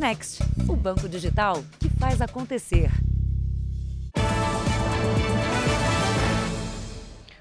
[0.00, 2.90] Next, o banco digital que faz acontecer.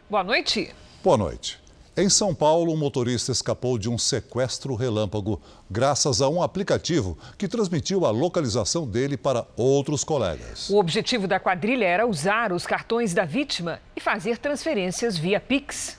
[0.09, 0.75] Boa noite.
[1.01, 1.57] Boa noite.
[1.95, 5.41] Em São Paulo, um motorista escapou de um sequestro relâmpago
[5.71, 10.69] graças a um aplicativo que transmitiu a localização dele para outros colegas.
[10.69, 15.97] O objetivo da quadrilha era usar os cartões da vítima e fazer transferências via Pix.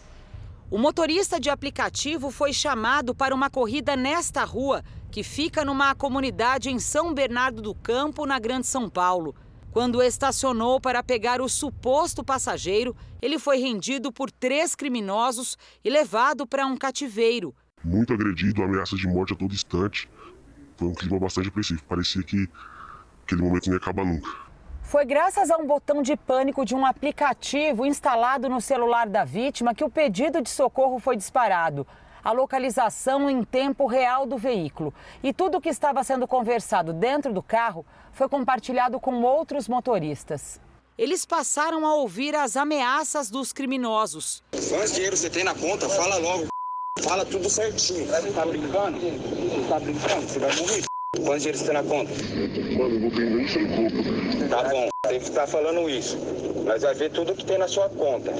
[0.70, 6.70] O motorista de aplicativo foi chamado para uma corrida nesta rua, que fica numa comunidade
[6.70, 9.34] em São Bernardo do Campo, na Grande São Paulo.
[9.72, 16.46] Quando estacionou para pegar o suposto passageiro, ele foi rendido por três criminosos e levado
[16.46, 17.54] para um cativeiro.
[17.84, 20.08] Muito agredido, ameaça de morte a todo instante.
[20.76, 21.82] Foi um clima bastante apreensivo.
[21.84, 22.48] Parecia que
[23.24, 24.28] aquele momento não ia acabar nunca.
[24.82, 29.74] Foi graças a um botão de pânico de um aplicativo instalado no celular da vítima
[29.74, 31.86] que o pedido de socorro foi disparado
[32.22, 34.92] a localização em tempo real do veículo.
[35.22, 40.60] E tudo o que estava sendo conversado dentro do carro foi compartilhado com outros motoristas.
[40.98, 44.42] Eles passaram a ouvir as ameaças dos criminosos.
[44.68, 45.88] Quanto dinheiro você tem na conta?
[45.88, 46.46] Fala logo.
[47.00, 48.06] Fala tudo certinho.
[48.06, 48.98] Tá brincando?
[49.68, 50.28] Tá brincando?
[50.28, 50.84] Você vai morrer.
[51.24, 52.12] Quanto dinheiro tem na conta?
[52.78, 53.96] Mano, eu vou vender sem culpa.
[54.48, 56.16] Tá bom, tem que estar falando isso.
[56.64, 58.32] Nós vai ver tudo que tem na sua conta.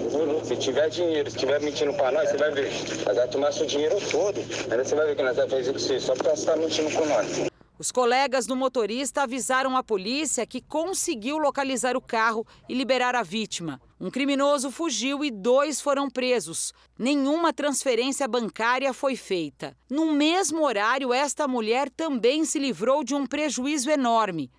[0.45, 2.71] Se tiver dinheiro, se tiver mentindo pra nós, você vai ver.
[3.05, 4.39] Nós vai tomar seu dinheiro todo.
[4.71, 6.91] Aí você vai ver que nós vamos fazer com você, só porque você tá mentindo
[6.93, 7.50] com nós.
[7.81, 13.23] Os colegas do motorista avisaram a polícia que conseguiu localizar o carro e liberar a
[13.23, 13.81] vítima.
[13.99, 16.75] Um criminoso fugiu e dois foram presos.
[16.99, 19.75] Nenhuma transferência bancária foi feita.
[19.89, 24.51] No mesmo horário, esta mulher também se livrou de um prejuízo enorme.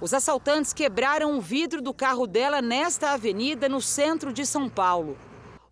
[0.00, 5.18] Os assaltantes quebraram o vidro do carro dela nesta avenida no centro de São Paulo.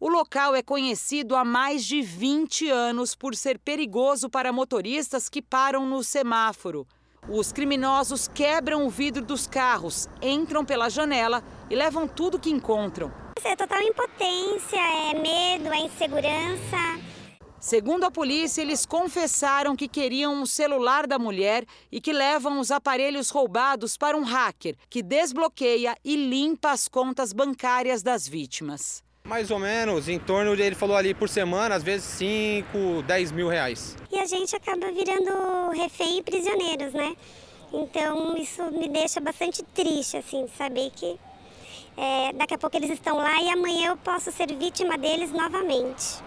[0.00, 5.42] O local é conhecido há mais de 20 anos por ser perigoso para motoristas que
[5.42, 6.86] param no semáforo.
[7.28, 13.12] Os criminosos quebram o vidro dos carros, entram pela janela e levam tudo que encontram.
[13.42, 16.76] É total impotência, é medo, é insegurança.
[17.58, 22.70] Segundo a polícia, eles confessaram que queriam o celular da mulher e que levam os
[22.70, 29.02] aparelhos roubados para um hacker que desbloqueia e limpa as contas bancárias das vítimas.
[29.28, 33.32] Mais ou menos, em torno de, ele falou ali por semana, às vezes 5, 10
[33.32, 33.94] mil reais.
[34.10, 37.14] E a gente acaba virando refém e prisioneiros, né?
[37.70, 41.20] Então isso me deixa bastante triste, assim, saber que
[41.94, 46.22] é, daqui a pouco eles estão lá e amanhã eu posso ser vítima deles novamente.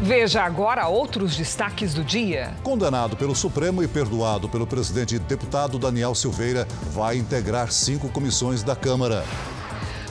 [0.00, 2.54] Veja agora outros destaques do dia.
[2.62, 8.62] Condenado pelo Supremo e perdoado pelo presidente e deputado Daniel Silveira, vai integrar cinco comissões
[8.62, 9.24] da Câmara.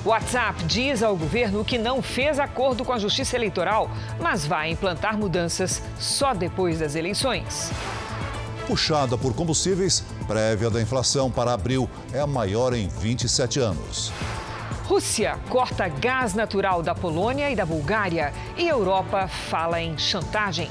[0.05, 5.17] WhatsApp diz ao governo que não fez acordo com a Justiça Eleitoral, mas vai implantar
[5.17, 7.71] mudanças só depois das eleições.
[8.67, 14.11] Puxada por combustíveis, prévia da inflação para abril é a maior em 27 anos.
[14.85, 20.69] Rússia corta gás natural da Polônia e da Bulgária e Europa fala em chantagem.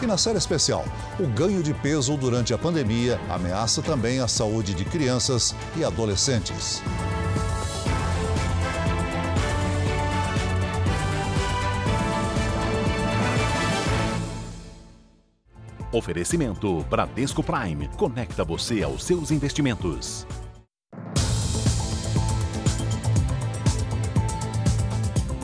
[0.00, 0.84] E na série especial,
[1.20, 6.82] o ganho de peso durante a pandemia ameaça também a saúde de crianças e adolescentes.
[15.92, 17.86] Oferecimento Bradesco Prime.
[17.98, 20.26] Conecta você aos seus investimentos.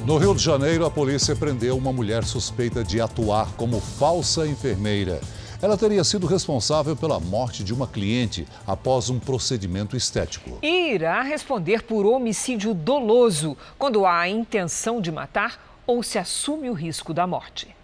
[0.07, 5.21] No Rio de Janeiro, a polícia prendeu uma mulher suspeita de atuar como falsa enfermeira.
[5.61, 10.59] Ela teria sido responsável pela morte de uma cliente após um procedimento estético.
[10.63, 16.71] E irá responder por homicídio doloso quando há a intenção de matar ou se assume
[16.71, 17.78] o risco da morte.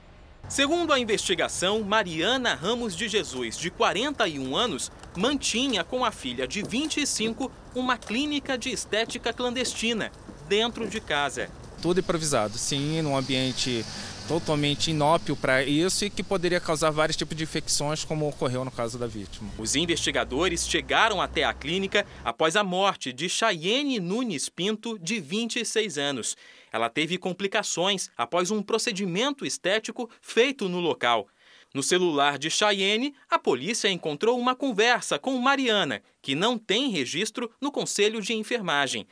[0.48, 6.62] Segundo a investigação, Mariana Ramos de Jesus, de 41 anos, mantinha com a filha de
[6.62, 10.12] 25 uma clínica de estética clandestina
[10.48, 11.48] dentro de casa.
[11.80, 13.84] Tudo improvisado, sim, num ambiente
[14.28, 18.70] totalmente inópio para isso e que poderia causar vários tipos de infecções, como ocorreu no
[18.70, 19.50] caso da vítima.
[19.58, 25.98] Os investigadores chegaram até a clínica após a morte de Chayenne Nunes Pinto, de 26
[25.98, 26.36] anos.
[26.74, 31.28] Ela teve complicações após um procedimento estético feito no local.
[31.72, 37.48] No celular de Chayenne, a polícia encontrou uma conversa com Mariana, que não tem registro
[37.60, 39.06] no Conselho de Enfermagem.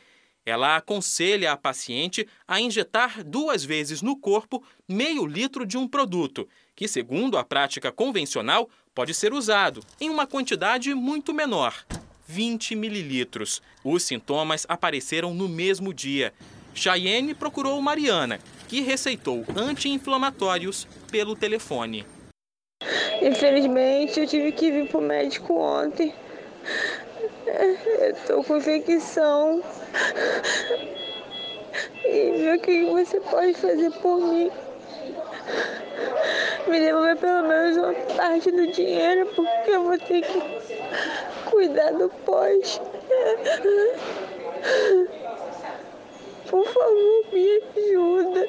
[0.44, 6.48] Ela aconselha a paciente a injetar duas vezes no corpo meio litro de um produto,
[6.74, 11.86] que, segundo a prática convencional, pode ser usado em uma quantidade muito menor
[12.26, 13.62] 20 mililitros.
[13.84, 16.32] Os sintomas apareceram no mesmo dia.
[16.74, 18.38] Chayenne procurou Mariana,
[18.68, 22.06] que receitou anti-inflamatórios pelo telefone.
[23.20, 26.14] Infelizmente, eu tive que vir pro médico ontem.
[28.26, 29.62] Tô com infecção.
[32.04, 34.50] E ver o que você pode fazer por mim.
[36.66, 40.42] Me devolver pelo menos uma parte do dinheiro, porque eu vou ter que
[41.50, 42.80] cuidar do pós.
[46.52, 48.46] Por favor, me ajuda.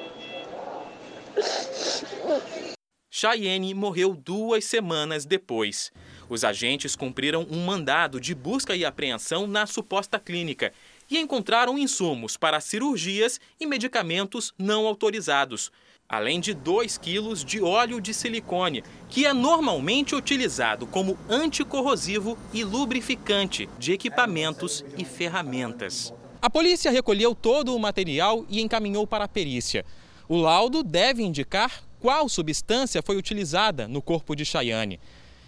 [3.09, 5.89] Chayenne morreu duas semanas depois.
[6.27, 10.73] Os agentes cumpriram um mandado de busca e apreensão na suposta clínica
[11.09, 15.71] e encontraram insumos para cirurgias e medicamentos não autorizados,
[16.09, 22.65] além de 2 quilos de óleo de silicone, que é normalmente utilizado como anticorrosivo e
[22.65, 26.13] lubrificante de equipamentos e ferramentas.
[26.43, 29.85] A polícia recolheu todo o material e encaminhou para a perícia.
[30.27, 34.99] O laudo deve indicar qual substância foi utilizada no corpo de Chayane.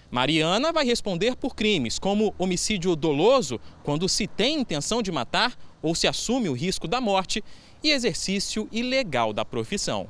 [0.10, 5.94] Mariana vai responder por crimes como homicídio doloso, quando se tem intenção de matar ou
[5.94, 7.44] se assume o risco da morte,
[7.84, 10.08] e exercício ilegal da profissão.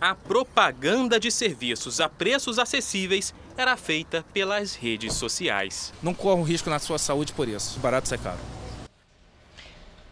[0.00, 5.94] A propaganda de serviços a preços acessíveis era feita pelas redes sociais.
[6.02, 7.78] Não corra um risco na sua saúde por isso.
[7.78, 8.65] Barato sai caro.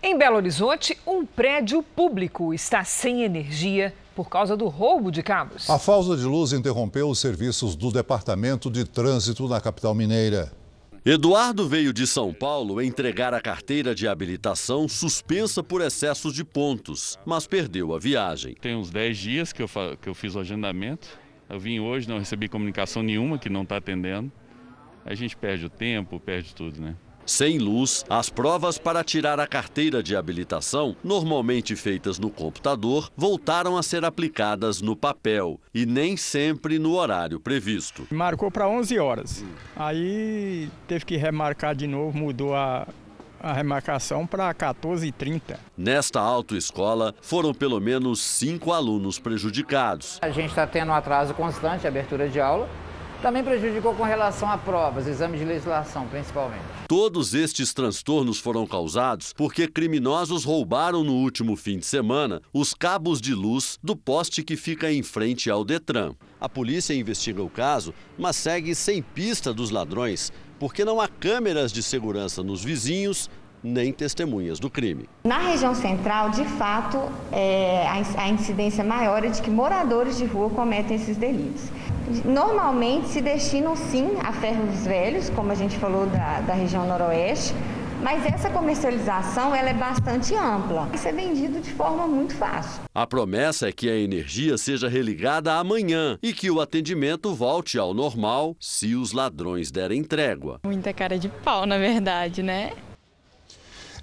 [0.06, 5.71] Em Belo Horizonte, um prédio público está sem energia por causa do roubo de cabos.
[5.71, 10.53] A falta de luz interrompeu os serviços do Departamento de Trânsito na capital mineira.
[11.06, 17.19] Eduardo veio de São Paulo entregar a carteira de habilitação suspensa por excesso de pontos,
[17.25, 18.55] mas perdeu a viagem.
[18.61, 21.19] Tem uns 10 dias que eu, que eu fiz o agendamento.
[21.49, 24.31] Eu vim hoje, não recebi comunicação nenhuma que não está atendendo.
[25.03, 26.95] A gente perde o tempo, perde tudo, né?
[27.26, 33.79] Sem luz, as provas para tirar a carteira de habilitação, normalmente feitas no computador, voltaram
[33.79, 38.06] a ser aplicadas no papel e nem sempre no horário previsto.
[38.11, 39.44] Marcou para 11 horas.
[39.75, 42.87] Aí teve que remarcar de novo, mudou a,
[43.41, 45.56] a remarcação para 14h30.
[45.79, 50.19] Nesta autoescola, foram pelo menos cinco alunos prejudicados.
[50.20, 52.69] A gente está tendo um atraso constante de abertura de aula
[53.25, 56.62] também prejudicou com relação a provas, exames de legislação, principalmente.
[56.87, 63.23] Todos estes transtornos foram causados porque criminosos roubaram no último fim de semana os cabos
[63.23, 66.12] de luz do poste que fica em frente ao Detran.
[66.38, 71.73] A polícia investiga o caso, mas segue sem pista dos ladrões, porque não há câmeras
[71.73, 73.31] de segurança nos vizinhos
[73.65, 75.09] nem testemunhas do crime.
[75.25, 76.99] Na região central, de fato,
[77.32, 77.87] é,
[78.19, 81.62] a incidência maior é de que moradores de rua cometem esses delitos.
[82.25, 87.55] Normalmente se destinam sim a ferros velhos, como a gente falou da, da região noroeste,
[88.03, 90.89] mas essa comercialização ela é bastante ampla.
[90.93, 92.83] Isso é vendido de forma muito fácil.
[92.95, 97.95] A promessa é que a energia seja religada amanhã e que o atendimento volte ao
[97.95, 100.61] normal se os ladrões derem trégua.
[100.65, 102.73] Muita cara de pau, na verdade, né?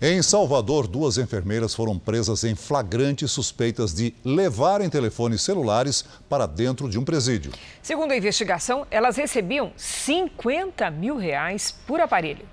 [0.03, 6.89] Em Salvador, duas enfermeiras foram presas em flagrante suspeitas de levarem telefones celulares para dentro
[6.89, 7.51] de um presídio.
[7.83, 12.47] Segundo a investigação, elas recebiam 50 mil reais por aparelho.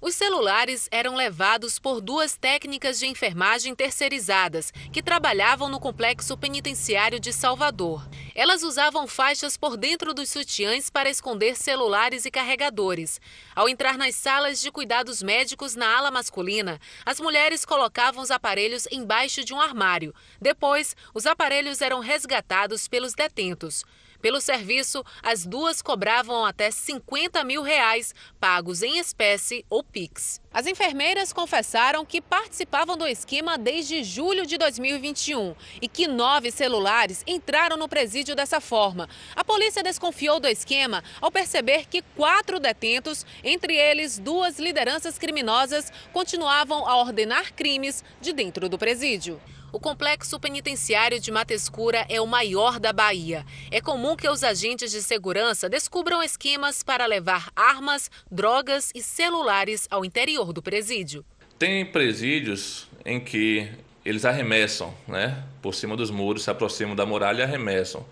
[0.00, 7.18] Os celulares eram levados por duas técnicas de enfermagem terceirizadas que trabalhavam no complexo penitenciário
[7.18, 8.06] de Salvador.
[8.34, 13.18] Elas usavam faixas por dentro dos sutiãs para esconder celulares e carregadores.
[13.54, 18.86] Ao entrar nas salas de cuidados médicos na ala masculina, as mulheres colocavam os aparelhos
[18.92, 20.14] embaixo de um armário.
[20.38, 23.82] Depois, os aparelhos eram resgatados pelos detentos.
[24.26, 30.40] Pelo serviço, as duas cobravam até 50 mil reais, pagos em espécie ou PIX.
[30.52, 37.22] As enfermeiras confessaram que participavam do esquema desde julho de 2021 e que nove celulares
[37.24, 39.08] entraram no presídio dessa forma.
[39.36, 45.92] A polícia desconfiou do esquema ao perceber que quatro detentos, entre eles duas lideranças criminosas,
[46.12, 49.40] continuavam a ordenar crimes de dentro do presídio.
[49.76, 53.44] O complexo penitenciário de Matescura é o maior da Bahia.
[53.70, 59.86] É comum que os agentes de segurança descubram esquemas para levar armas, drogas e celulares
[59.90, 61.22] ao interior do presídio.
[61.58, 63.68] Tem presídios em que
[64.02, 65.44] eles arremessam, né?
[65.60, 68.02] Por cima dos muros, se aproximam da muralha e arremessam.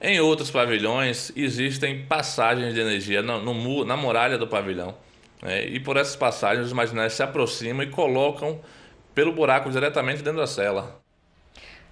[0.00, 4.94] Em outros pavilhões existem passagens de energia no, no na muralha do pavilhão.
[5.42, 5.66] Né?
[5.66, 8.60] E por essas passagens os marginais se aproximam e colocam
[9.14, 11.00] pelo buraco diretamente dentro da cela.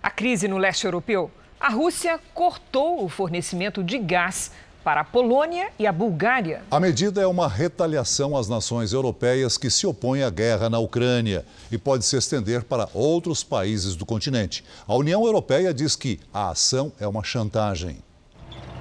[0.03, 1.31] A crise no leste europeu.
[1.61, 4.51] A Rússia cortou o fornecimento de gás
[4.83, 6.63] para a Polônia e a Bulgária.
[6.71, 11.45] A medida é uma retaliação às nações europeias que se opõem à guerra na Ucrânia
[11.71, 14.65] e pode se estender para outros países do continente.
[14.87, 17.99] A União Europeia diz que a ação é uma chantagem.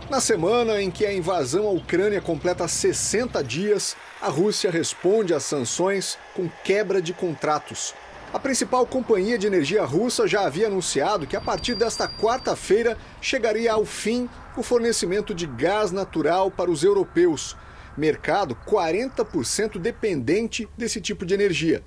[0.09, 5.43] Na semana em que a invasão à Ucrânia completa 60 dias, a Rússia responde às
[5.43, 7.93] sanções com quebra de contratos.
[8.33, 13.73] A principal companhia de energia russa já havia anunciado que a partir desta quarta-feira chegaria
[13.73, 17.57] ao fim o fornecimento de gás natural para os europeus,
[17.97, 21.83] mercado 40% dependente desse tipo de energia.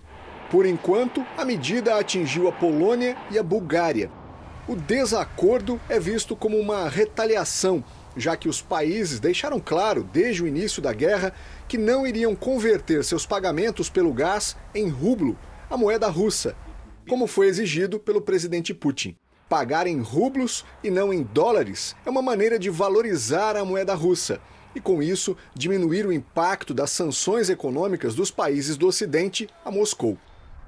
[0.51, 4.11] Por enquanto, a medida atingiu a Polônia e a Bulgária.
[4.69, 7.83] O desacordo é visto como uma retaliação
[8.17, 11.33] já que os países deixaram claro, desde o início da guerra,
[11.67, 15.37] que não iriam converter seus pagamentos pelo gás em rublo,
[15.69, 16.57] a moeda russa,
[17.09, 19.17] como foi exigido pelo presidente Putin.
[19.49, 24.41] Pagar em rublos e não em dólares é uma maneira de valorizar a moeda russa
[24.75, 30.19] e, com isso, diminuir o impacto das sanções econômicas dos países do Ocidente a Moscou.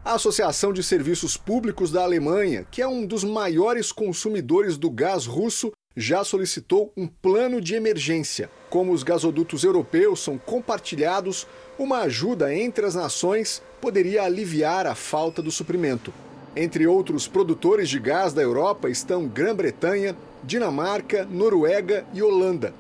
[0.05, 5.27] A Associação de Serviços Públicos da Alemanha, que é um dos maiores consumidores do gás
[5.27, 8.51] russo, já solicitou um plano de emergência.
[8.69, 11.47] Como os gasodutos europeus são compartilhados,
[11.79, 16.13] uma ajuda entre as nações poderia aliviar a falta do suprimento.
[16.55, 22.75] Entre outros produtores de gás da Europa estão Grã-Bretanha, Dinamarca, Noruega e Holanda.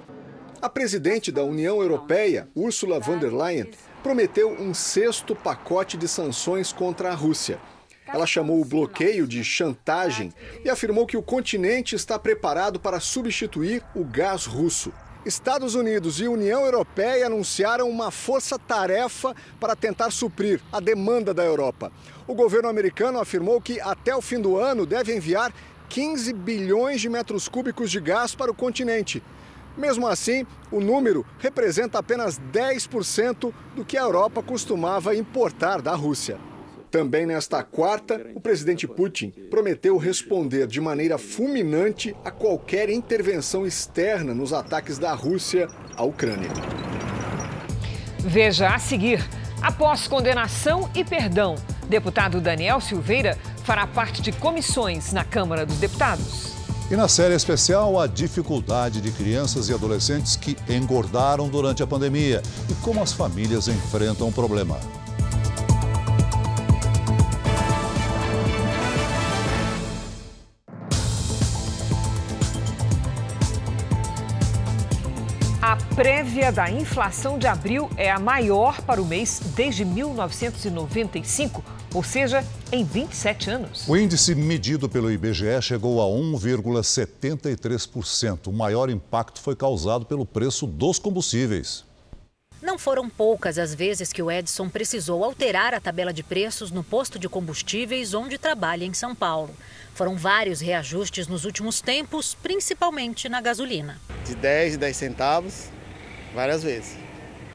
[0.63, 3.71] A presidente da União Europeia, Ursula von der Leyen,
[4.03, 7.59] prometeu um sexto pacote de sanções contra a Rússia.
[8.07, 10.33] Ela chamou o bloqueio de chantagem
[10.65, 14.93] e afirmou que o continente está preparado para substituir o gás russo.
[15.27, 21.91] Estados Unidos e União Europeia anunciaram uma força-tarefa para tentar suprir a demanda da Europa.
[22.29, 25.53] O governo americano afirmou que até o fim do ano deve enviar
[25.89, 29.21] 15 bilhões de metros cúbicos de gás para o continente.
[29.77, 36.39] Mesmo assim, o número representa apenas 10% do que a Europa costumava importar da Rússia.
[36.97, 44.33] Também nesta quarta, o presidente Putin prometeu responder de maneira fulminante a qualquer intervenção externa
[44.33, 46.49] nos ataques da Rússia à Ucrânia.
[48.21, 49.23] Veja a seguir.
[49.61, 56.55] Após condenação e perdão, deputado Daniel Silveira fará parte de comissões na Câmara dos Deputados.
[56.91, 62.43] E na série especial, a dificuldade de crianças e adolescentes que engordaram durante a pandemia
[62.71, 64.81] e como as famílias enfrentam o problema.
[75.67, 81.61] A prévia da inflação de abril é a maior para o mês desde 1995,
[81.93, 83.89] ou seja, em 27 anos.
[83.89, 88.47] O índice medido pelo IBGE chegou a 1,73%.
[88.47, 91.85] O maior impacto foi causado pelo preço dos combustíveis.
[92.63, 96.83] Não foram poucas as vezes que o Edson precisou alterar a tabela de preços no
[96.83, 99.55] posto de combustíveis onde trabalha em São Paulo.
[99.95, 104.01] Foram vários reajustes nos últimos tempos, principalmente na gasolina.
[104.25, 105.69] De 10 e 10 centavos,
[106.35, 107.06] várias vezes.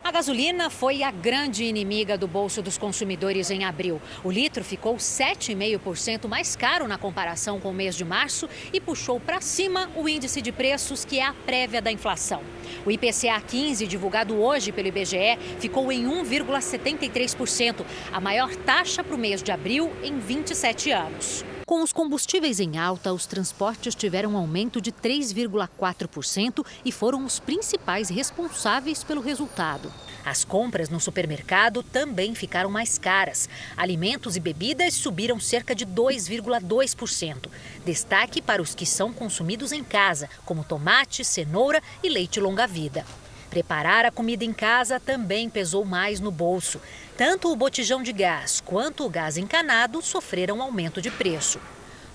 [0.04, 4.02] A gasolina foi a grande inimiga do bolso dos consumidores em abril.
[4.24, 9.20] O litro ficou 7,5% mais caro na comparação com o mês de março e puxou
[9.20, 12.42] para cima o índice de preços, que é a prévia da inflação.
[12.84, 19.20] O IPCA 15, divulgado hoje pelo IBGE, ficou em 1,73%, a maior taxa para o
[19.20, 21.46] mês de abril em 27 anos.
[21.72, 27.40] Com os combustíveis em alta, os transportes tiveram um aumento de 3,4% e foram os
[27.40, 29.90] principais responsáveis pelo resultado.
[30.26, 33.48] As compras no supermercado também ficaram mais caras.
[33.78, 37.48] Alimentos e bebidas subiram cerca de 2,2%.
[37.86, 43.06] Destaque para os que são consumidos em casa, como tomate, cenoura e leite longa-vida.
[43.52, 46.80] Preparar a comida em casa também pesou mais no bolso.
[47.24, 51.60] Tanto o botijão de gás quanto o gás encanado sofreram aumento de preço.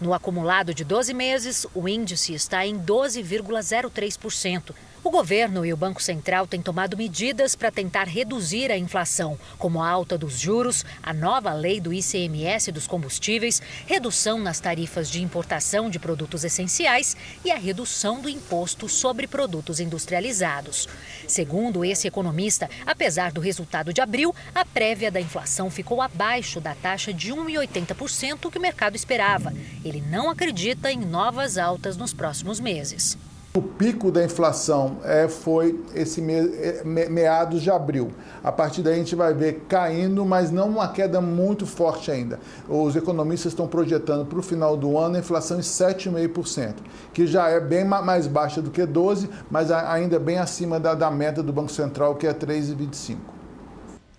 [0.00, 4.75] No acumulado de 12 meses, o índice está em 12,03%.
[5.06, 9.80] O governo e o Banco Central têm tomado medidas para tentar reduzir a inflação, como
[9.80, 15.22] a alta dos juros, a nova lei do ICMS dos combustíveis, redução nas tarifas de
[15.22, 20.88] importação de produtos essenciais e a redução do imposto sobre produtos industrializados.
[21.28, 26.75] Segundo esse economista, apesar do resultado de abril, a prévia da inflação ficou abaixo da
[26.75, 29.54] taxa de 1,80% que o mercado esperava.
[29.84, 33.16] Ele não acredita em novas altas nos próximos meses.
[33.56, 36.42] O pico da inflação é, foi esse me,
[36.84, 38.10] me, meados de abril.
[38.44, 42.38] A partir daí a gente vai ver caindo, mas não uma queda muito forte ainda.
[42.68, 46.75] Os economistas estão projetando para o final do ano a inflação em 7,5%,
[47.14, 51.10] que já é bem mais baixa do que 12%, mas ainda bem acima da, da
[51.10, 53.36] meta do Banco Central, que é 3,25%.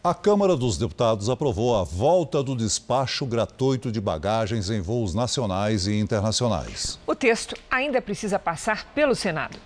[0.08, 5.86] A Câmara dos Deputados aprovou a volta do despacho gratuito de bagagens em voos nacionais
[5.86, 6.98] e internacionais.
[7.06, 9.60] O texto ainda precisa passar pelo Senado.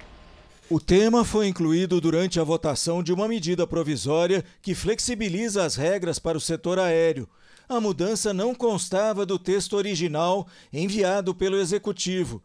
[0.68, 6.18] O tema foi incluído durante a votação de uma medida provisória que flexibiliza as regras
[6.18, 7.30] para o setor aéreo.
[7.70, 12.42] A mudança não constava do texto original enviado pelo Executivo,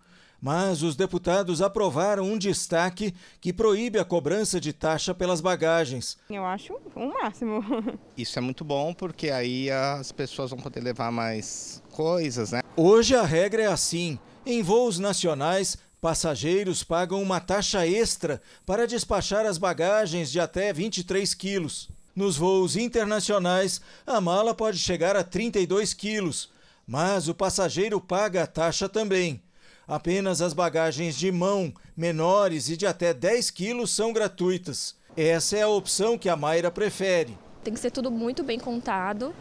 [0.46, 6.16] mas os deputados aprovaram um destaque que proíbe a cobrança de taxa pelas bagagens.
[6.30, 7.64] Eu acho um máximo.
[8.16, 12.60] Isso é muito bom porque aí as pessoas vão poder levar mais coisas, né?
[12.76, 19.44] Hoje a regra é assim: em voos nacionais, passageiros pagam uma taxa extra para despachar
[19.46, 21.88] as bagagens de até 23 quilos.
[22.14, 26.48] Nos voos internacionais, a mala pode chegar a 32 quilos,
[26.86, 29.42] mas o passageiro paga a taxa também.
[29.88, 34.96] Apenas as bagagens de mão, menores e de até 10 quilos são gratuitas.
[35.16, 37.38] Essa é a opção que a Mayra prefere.
[37.62, 39.32] Tem que ser tudo muito bem contado,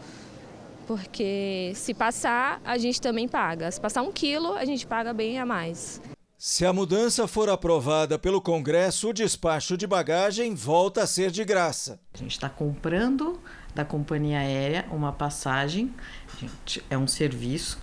[0.86, 3.68] porque se passar, a gente também paga.
[3.72, 6.00] Se passar um quilo, a gente paga bem a mais.
[6.38, 11.44] Se a mudança for aprovada pelo Congresso, o despacho de bagagem volta a ser de
[11.44, 11.98] graça.
[12.14, 13.40] A gente está comprando
[13.74, 15.92] da companhia aérea uma passagem,
[16.38, 17.80] gente, é um serviço,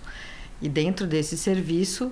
[0.62, 2.10] e dentro desse serviço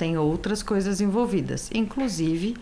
[0.00, 2.56] tem outras coisas envolvidas, inclusive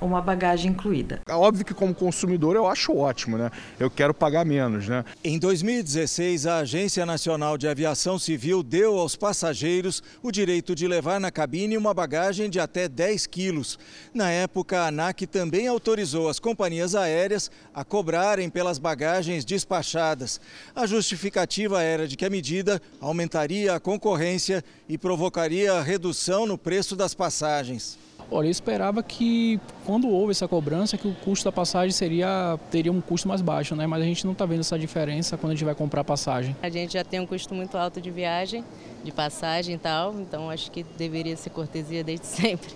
[0.00, 1.20] uma bagagem incluída.
[1.28, 3.50] É óbvio que como consumidor eu acho ótimo, né?
[3.78, 5.04] Eu quero pagar menos, né?
[5.22, 11.20] Em 2016, a Agência Nacional de Aviação Civil deu aos passageiros o direito de levar
[11.20, 13.78] na cabine uma bagagem de até 10 quilos.
[14.12, 20.40] Na época, a ANAC também autorizou as companhias aéreas a cobrarem pelas bagagens despachadas.
[20.74, 26.96] A justificativa era de que a medida aumentaria a concorrência e provocaria redução no preço
[26.96, 27.98] das passagens.
[28.32, 32.92] Olha, eu esperava que quando houve essa cobrança, que o custo da passagem seria teria
[32.92, 33.88] um custo mais baixo, né?
[33.88, 36.54] Mas a gente não está vendo essa diferença quando a gente vai comprar passagem.
[36.62, 38.64] A gente já tem um custo muito alto de viagem,
[39.02, 42.70] de passagem e tal, então acho que deveria ser cortesia desde sempre.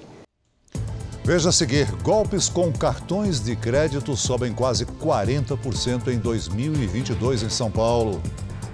[1.25, 7.71] Veja a seguir: golpes com cartões de crédito sobem quase 40% em 2022 em São
[7.71, 8.21] Paulo.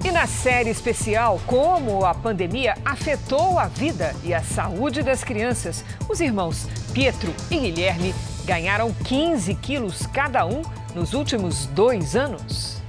[0.02, 5.84] E na série especial, como a pandemia afetou a vida e a saúde das crianças,
[6.08, 8.14] os irmãos Pietro e Guilherme
[8.46, 10.62] ganharam 15 quilos cada um
[10.94, 12.79] nos últimos dois anos.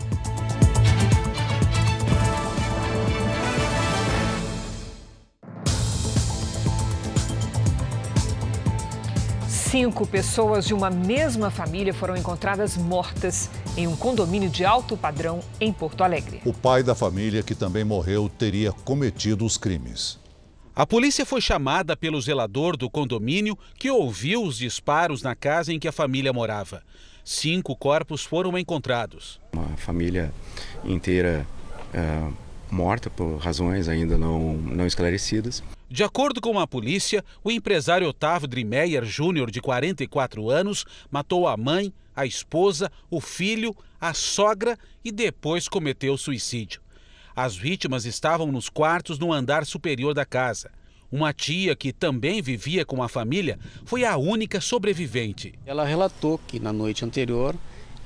[9.72, 15.40] Cinco pessoas de uma mesma família foram encontradas mortas em um condomínio de alto padrão
[15.62, 16.42] em Porto Alegre.
[16.44, 20.20] O pai da família, que também morreu, teria cometido os crimes.
[20.76, 25.80] A polícia foi chamada pelo zelador do condomínio que ouviu os disparos na casa em
[25.80, 26.84] que a família morava.
[27.24, 29.40] Cinco corpos foram encontrados.
[29.54, 30.34] Uma família
[30.84, 31.48] inteira
[31.96, 32.34] uh,
[32.70, 35.64] morta por razões ainda não, não esclarecidas.
[35.92, 41.58] De acordo com a polícia, o empresário Otávio Drimeyer Júnior, de 44 anos, matou a
[41.58, 46.80] mãe, a esposa, o filho, a sogra e depois cometeu suicídio.
[47.36, 50.72] As vítimas estavam nos quartos no andar superior da casa.
[51.12, 55.56] Uma tia que também vivia com a família foi a única sobrevivente.
[55.66, 57.54] Ela relatou que na noite anterior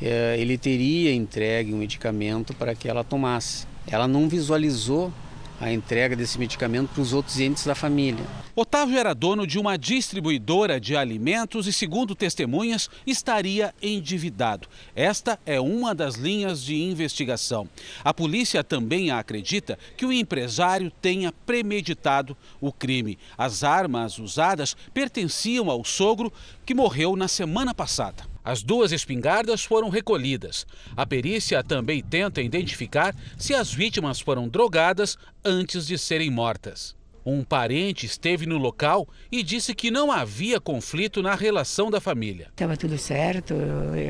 [0.01, 3.67] eh, ele teria entregue um medicamento para que ela tomasse.
[3.85, 5.13] Ela não visualizou
[5.59, 8.25] a entrega desse medicamento para os outros entes da família.
[8.55, 14.67] Otávio era dono de uma distribuidora de alimentos e, segundo testemunhas, estaria endividado.
[14.95, 17.67] Esta é uma das linhas de investigação.
[18.03, 23.17] A polícia também acredita que o empresário tenha premeditado o crime.
[23.37, 26.31] As armas usadas pertenciam ao sogro
[26.65, 28.34] que morreu na semana passada.
[28.45, 30.67] As duas espingardas foram recolhidas.
[30.95, 36.95] A perícia também tenta identificar se as vítimas foram drogadas antes de serem mortas.
[37.25, 42.49] Um parente esteve no local e disse que não havia conflito na relação da família.
[42.51, 43.55] Estava tudo certo,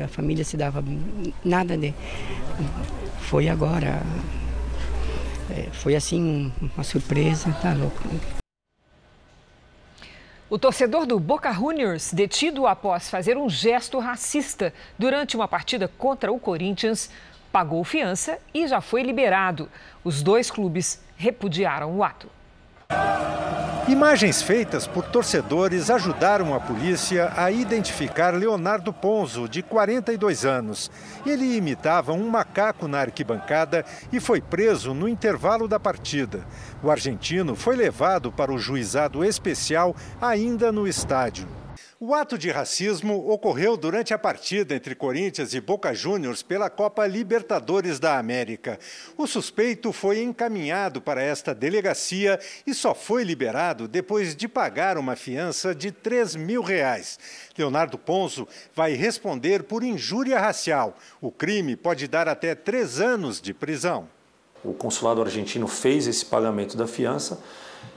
[0.04, 0.84] a família se dava
[1.42, 1.94] nada de.
[3.22, 4.02] Foi agora.
[5.48, 8.02] É, foi assim uma surpresa, tá louco.
[10.48, 16.30] O torcedor do Boca Juniors, detido após fazer um gesto racista durante uma partida contra
[16.30, 17.10] o Corinthians,
[17.50, 19.68] pagou fiança e já foi liberado.
[20.04, 22.30] Os dois clubes repudiaram o ato.
[23.88, 30.90] Imagens feitas por torcedores ajudaram a polícia a identificar Leonardo Ponzo, de 42 anos.
[31.24, 36.44] Ele imitava um macaco na arquibancada e foi preso no intervalo da partida.
[36.82, 41.46] O argentino foi levado para o juizado especial ainda no estádio.
[41.98, 47.06] O ato de racismo ocorreu durante a partida entre Corinthians e Boca Juniors pela Copa
[47.06, 48.78] Libertadores da América.
[49.16, 55.16] O suspeito foi encaminhado para esta delegacia e só foi liberado depois de pagar uma
[55.16, 57.18] fiança de 3 mil reais.
[57.56, 60.98] Leonardo Ponzo vai responder por injúria racial.
[61.18, 64.06] O crime pode dar até três anos de prisão.
[64.62, 67.40] O consulado argentino fez esse pagamento da fiança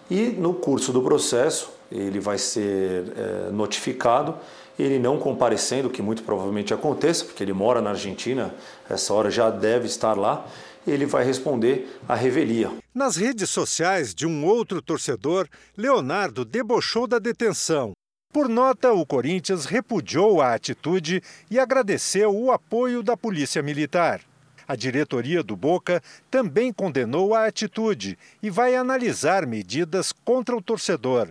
[0.10, 4.36] e, no curso do processo, ele vai ser é, notificado.
[4.78, 8.54] Ele não comparecendo, que muito provavelmente aconteça, porque ele mora na Argentina,
[8.90, 10.46] essa hora já deve estar lá,
[10.88, 12.72] ele vai responder à revelia.
[12.94, 17.92] Nas redes sociais de um outro torcedor, Leonardo debochou da detenção.
[18.32, 24.22] Por nota, o Corinthians repudiou a atitude e agradeceu o apoio da Polícia Militar.
[24.68, 26.00] A diretoria do Boca
[26.30, 31.30] também condenou a atitude e vai analisar medidas contra o torcedor.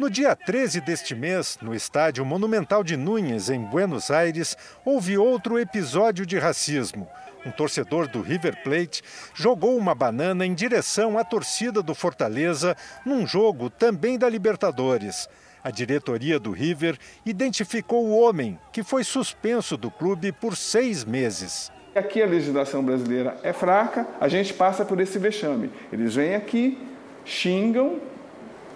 [0.00, 5.58] No dia 13 deste mês, no estádio Monumental de Núñez, em Buenos Aires, houve outro
[5.58, 7.06] episódio de racismo.
[7.44, 9.02] Um torcedor do River Plate
[9.34, 15.28] jogou uma banana em direção à torcida do Fortaleza num jogo também da Libertadores.
[15.62, 21.70] A diretoria do River identificou o homem, que foi suspenso do clube por seis meses.
[21.94, 25.70] Aqui a legislação brasileira é fraca, a gente passa por esse vexame.
[25.92, 26.78] Eles vêm aqui,
[27.22, 28.00] xingam,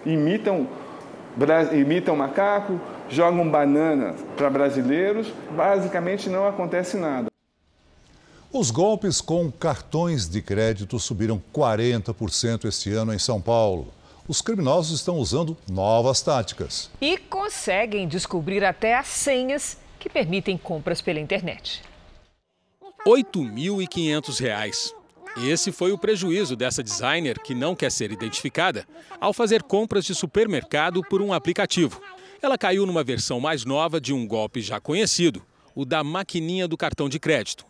[0.05, 0.84] imitam
[1.73, 7.27] imitam macaco, jogam banana para brasileiros, basicamente não acontece nada.
[8.51, 13.87] Os golpes com cartões de crédito subiram 40% este ano em São Paulo.
[14.27, 16.89] Os criminosos estão usando novas táticas.
[17.01, 21.83] E conseguem descobrir até as senhas que permitem compras pela internet.
[23.05, 25.04] R$ 8.500.
[25.37, 28.87] Esse foi o prejuízo dessa designer, que não quer ser identificada,
[29.19, 32.01] ao fazer compras de supermercado por um aplicativo.
[32.41, 35.43] Ela caiu numa versão mais nova de um golpe já conhecido,
[35.75, 37.65] o da maquininha do cartão de crédito.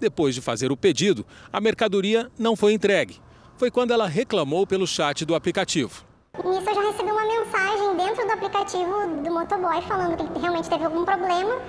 [0.00, 3.20] Depois de fazer o pedido, a mercadoria não foi entregue.
[3.56, 6.04] Foi quando ela reclamou pelo chat do aplicativo.
[6.44, 10.84] Nisso eu já recebi uma mensagem dentro do aplicativo do motoboy falando que realmente teve
[10.84, 11.60] algum problema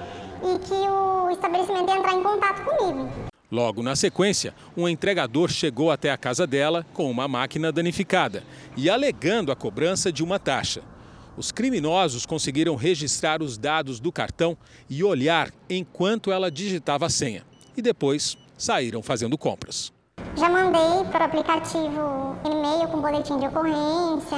[0.44, 3.35] e que o estabelecimento ia entrar em contato comigo.
[3.56, 8.44] Logo na sequência, um entregador chegou até a casa dela com uma máquina danificada
[8.76, 10.82] e alegando a cobrança de uma taxa.
[11.38, 14.58] Os criminosos conseguiram registrar os dados do cartão
[14.90, 17.46] e olhar enquanto ela digitava a senha.
[17.78, 19.90] E depois saíram fazendo compras.
[20.36, 24.38] Já mandei para o aplicativo e-mail com boletim de ocorrência,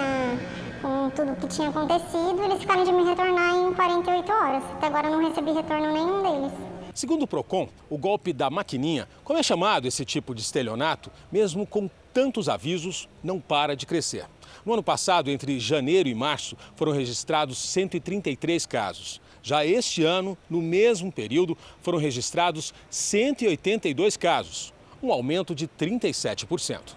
[0.79, 2.39] com tudo o que tinha acontecido.
[2.43, 4.63] Eles ficaram de me retornar em 48 horas.
[4.75, 6.76] Até agora eu não recebi retorno nenhum deles.
[6.97, 11.63] Segundo o Procon, o golpe da maquininha, como é chamado esse tipo de estelionato, mesmo
[11.63, 14.25] com tantos avisos, não para de crescer.
[14.65, 19.21] No ano passado, entre janeiro e março, foram registrados 133 casos.
[19.43, 26.95] Já este ano, no mesmo período, foram registrados 182 casos, um aumento de 37%.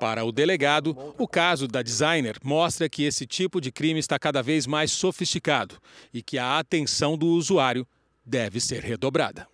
[0.00, 4.42] Para o delegado, o caso da designer mostra que esse tipo de crime está cada
[4.42, 5.76] vez mais sofisticado
[6.10, 7.86] e que a atenção do usuário
[8.30, 9.48] deve ser redobrada.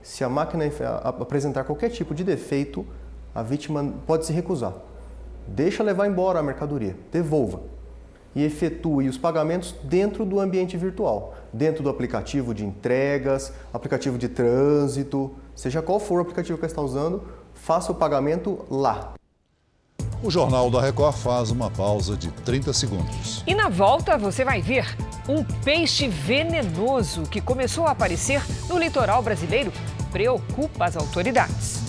[0.00, 0.64] Se a máquina
[1.02, 2.86] apresentar qualquer tipo de defeito,
[3.34, 4.72] a vítima pode se recusar.
[5.48, 7.60] Deixa levar embora a mercadoria, devolva
[8.34, 14.28] e efetue os pagamentos dentro do ambiente virtual, dentro do aplicativo de entregas, aplicativo de
[14.28, 19.14] trânsito, seja qual for o aplicativo que você está usando, faça o pagamento lá.
[20.22, 23.42] O Jornal da Record faz uma pausa de 30 segundos.
[23.46, 24.94] E na volta você vai ver
[25.26, 29.72] um peixe venenoso que começou a aparecer no litoral brasileiro
[30.12, 31.80] preocupa as autoridades.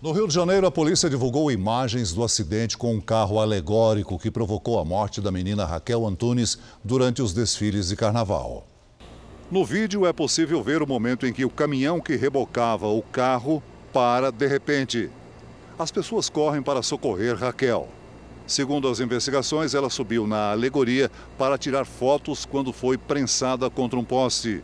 [0.00, 4.28] No Rio de Janeiro, a polícia divulgou imagens do acidente com um carro alegórico que
[4.28, 8.66] provocou a morte da menina Raquel Antunes durante os desfiles de carnaval.
[9.48, 13.62] No vídeo é possível ver o momento em que o caminhão que rebocava o carro
[13.92, 15.10] para de repente.
[15.78, 17.88] As pessoas correm para socorrer Raquel.
[18.46, 24.04] Segundo as investigações, ela subiu na alegoria para tirar fotos quando foi prensada contra um
[24.04, 24.62] poste.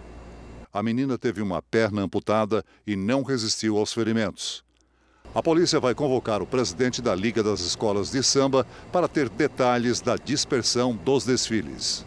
[0.72, 4.64] A menina teve uma perna amputada e não resistiu aos ferimentos.
[5.34, 10.00] A polícia vai convocar o presidente da Liga das Escolas de Samba para ter detalhes
[10.00, 12.04] da dispersão dos desfiles.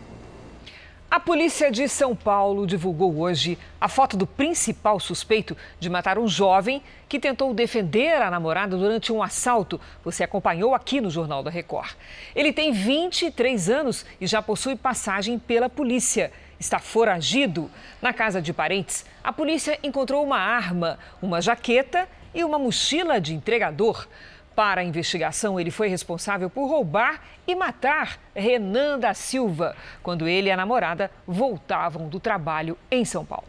[1.11, 6.25] A polícia de São Paulo divulgou hoje a foto do principal suspeito de matar um
[6.25, 9.77] jovem que tentou defender a namorada durante um assalto.
[10.05, 11.95] Você acompanhou aqui no Jornal da Record.
[12.33, 16.31] Ele tem 23 anos e já possui passagem pela polícia.
[16.57, 17.69] Está foragido.
[18.01, 23.33] Na casa de parentes, a polícia encontrou uma arma, uma jaqueta e uma mochila de
[23.35, 24.07] entregador.
[24.55, 30.49] Para a investigação, ele foi responsável por roubar e matar Renan da Silva, quando ele
[30.49, 33.45] e a namorada voltavam do trabalho em São Paulo.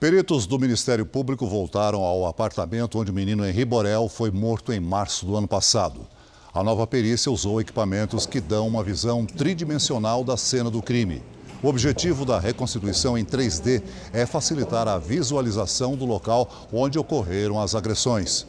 [0.00, 4.80] Peritos do Ministério Público voltaram ao apartamento onde o menino Henri Borel foi morto em
[4.80, 6.06] março do ano passado.
[6.52, 11.22] A nova perícia usou equipamentos que dão uma visão tridimensional da cena do crime.
[11.62, 17.74] O objetivo da reconstituição em 3D é facilitar a visualização do local onde ocorreram as
[17.74, 18.46] agressões.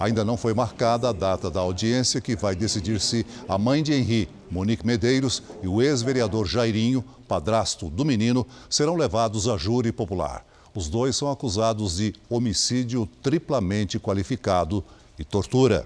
[0.00, 3.92] Ainda não foi marcada a data da audiência que vai decidir se a mãe de
[3.92, 10.42] Henri, Monique Medeiros, e o ex-vereador Jairinho, padrasto do menino, serão levados a júri popular.
[10.74, 14.82] Os dois são acusados de homicídio triplamente qualificado
[15.18, 15.84] e tortura.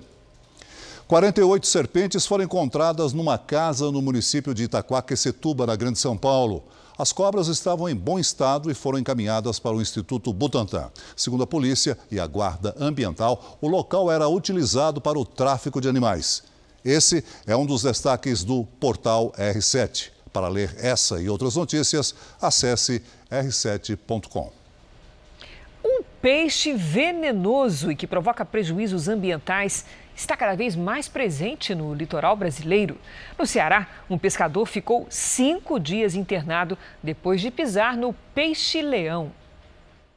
[1.09, 6.62] 48 serpentes foram encontradas numa casa no município de Itaquaquecetuba, na Grande São Paulo.
[6.97, 10.91] As cobras estavam em bom estado e foram encaminhadas para o Instituto Butantan.
[11.17, 15.89] Segundo a polícia e a guarda ambiental, o local era utilizado para o tráfico de
[15.89, 16.45] animais.
[16.85, 20.11] Esse é um dos destaques do portal R7.
[20.33, 24.65] Para ler essa e outras notícias, acesse r7.com
[26.25, 32.98] peixe venenoso e que provoca prejuízos ambientais está cada vez mais presente no litoral brasileiro.
[33.38, 39.33] No Ceará, um pescador ficou cinco dias internado depois de pisar no peixe-leão.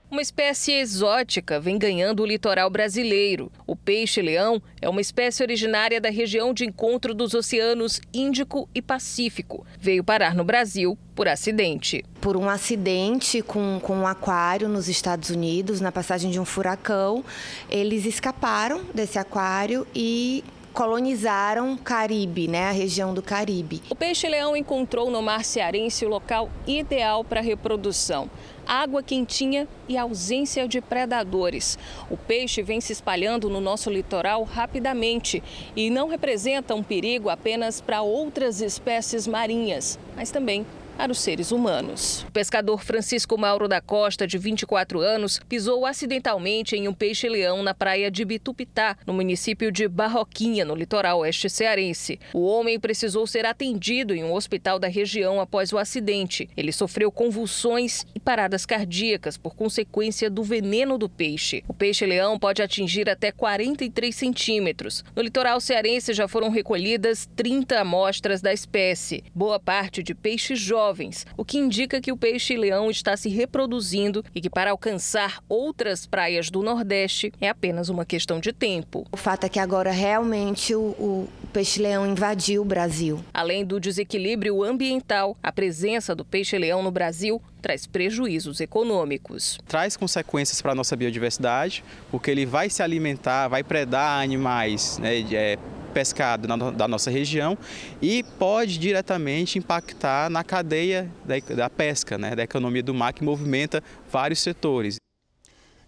[0.10, 3.52] Uma espécie exótica vem ganhando o litoral brasileiro.
[3.67, 9.65] O peixe-leão é uma espécie originária da região de encontro dos oceanos Índico e Pacífico.
[9.78, 12.06] Veio parar no Brasil por acidente.
[12.22, 17.22] Por um acidente com, com um aquário nos Estados Unidos, na passagem de um furacão,
[17.70, 20.41] eles escaparam desse aquário e
[20.78, 23.82] colonizaram Caribe, né, a região do Caribe.
[23.90, 28.30] O peixe-leão encontrou no mar cearense o local ideal para reprodução
[28.68, 31.80] água quentinha e ausência de predadores.
[32.12, 35.42] O peixe vem se espalhando no nosso litoral rapidamente
[35.74, 40.66] e não representa um perigo apenas para outras espécies marinhas, mas também
[40.97, 42.25] para os seres humanos.
[42.27, 47.73] O pescador Francisco Mauro da Costa, de 24 anos, pisou acidentalmente em um peixe-leão na
[47.73, 52.19] praia de Bitupitá, no município de Barroquinha, no litoral oeste cearense.
[52.33, 56.49] O homem precisou ser atendido em um hospital da região após o acidente.
[56.57, 61.63] Ele sofreu convulsões e paradas cardíacas por consequência do veneno do peixe.
[61.67, 65.05] O peixe-leão pode atingir até 43 centímetros.
[65.15, 70.87] No litoral cearense já foram recolhidas 30 amostras da espécie, boa parte de peixes jovens
[70.88, 76.06] jovens, o que indica que o peixe-leão está se reproduzindo e que para alcançar outras
[76.06, 79.06] praias do Nordeste é apenas uma questão de tempo.
[79.12, 83.19] O fato é que agora realmente o, o peixe-leão invadiu o Brasil.
[83.34, 89.60] Além do desequilíbrio ambiental, a presença do peixe-leão no Brasil traz prejuízos econômicos.
[89.67, 95.19] Traz consequências para a nossa biodiversidade, porque ele vai se alimentar, vai predar animais né,
[95.34, 95.58] é,
[95.97, 97.57] pescado na, da nossa região
[97.99, 103.23] e pode diretamente impactar na cadeia da, da pesca, né, da economia do mar, que
[103.23, 104.97] movimenta vários setores.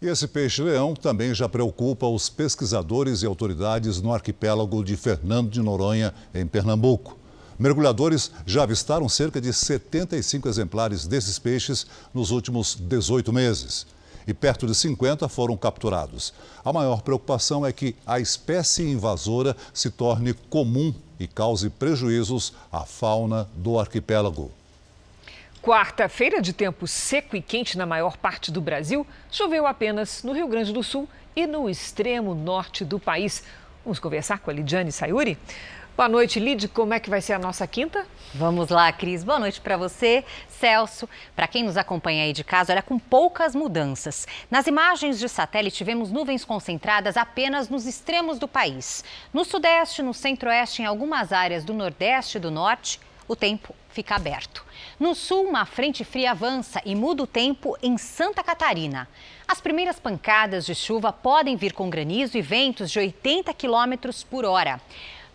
[0.01, 5.61] E esse peixe-leão também já preocupa os pesquisadores e autoridades no arquipélago de Fernando de
[5.61, 7.15] Noronha, em Pernambuco.
[7.59, 13.85] Mergulhadores já avistaram cerca de 75 exemplares desses peixes nos últimos 18 meses
[14.29, 16.33] e perto de 50 foram capturados.
[16.63, 22.85] A maior preocupação é que a espécie invasora se torne comum e cause prejuízos à
[22.85, 24.51] fauna do arquipélago.
[25.61, 30.47] Quarta-feira de tempo seco e quente na maior parte do Brasil, choveu apenas no Rio
[30.47, 33.43] Grande do Sul e no extremo norte do país.
[33.83, 35.37] Vamos conversar com a Lidiane Sayuri?
[35.99, 36.69] Boa noite, Lid.
[36.69, 38.07] Como é que vai ser a nossa quinta?
[38.33, 39.21] Vamos lá, Cris.
[39.21, 41.09] Boa noite para você, Celso.
[41.35, 44.25] Para quem nos acompanha aí de casa, olha, com poucas mudanças.
[44.49, 49.03] Nas imagens de satélite, vemos nuvens concentradas apenas nos extremos do país.
[49.33, 54.15] No sudeste, no centro-oeste, em algumas áreas do nordeste e do norte, o tempo fica
[54.15, 54.65] aberto.
[54.97, 59.05] No sul, uma frente fria avança e muda o tempo em Santa Catarina.
[59.45, 64.45] As primeiras pancadas de chuva podem vir com granizo e ventos de 80 quilômetros por
[64.45, 64.79] hora.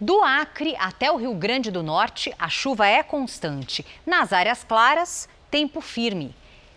[0.01, 3.87] Do Acre até o Rio Grande do Norte, a chuva é constante.
[4.05, 6.35] Nas áreas claras, tempo firme.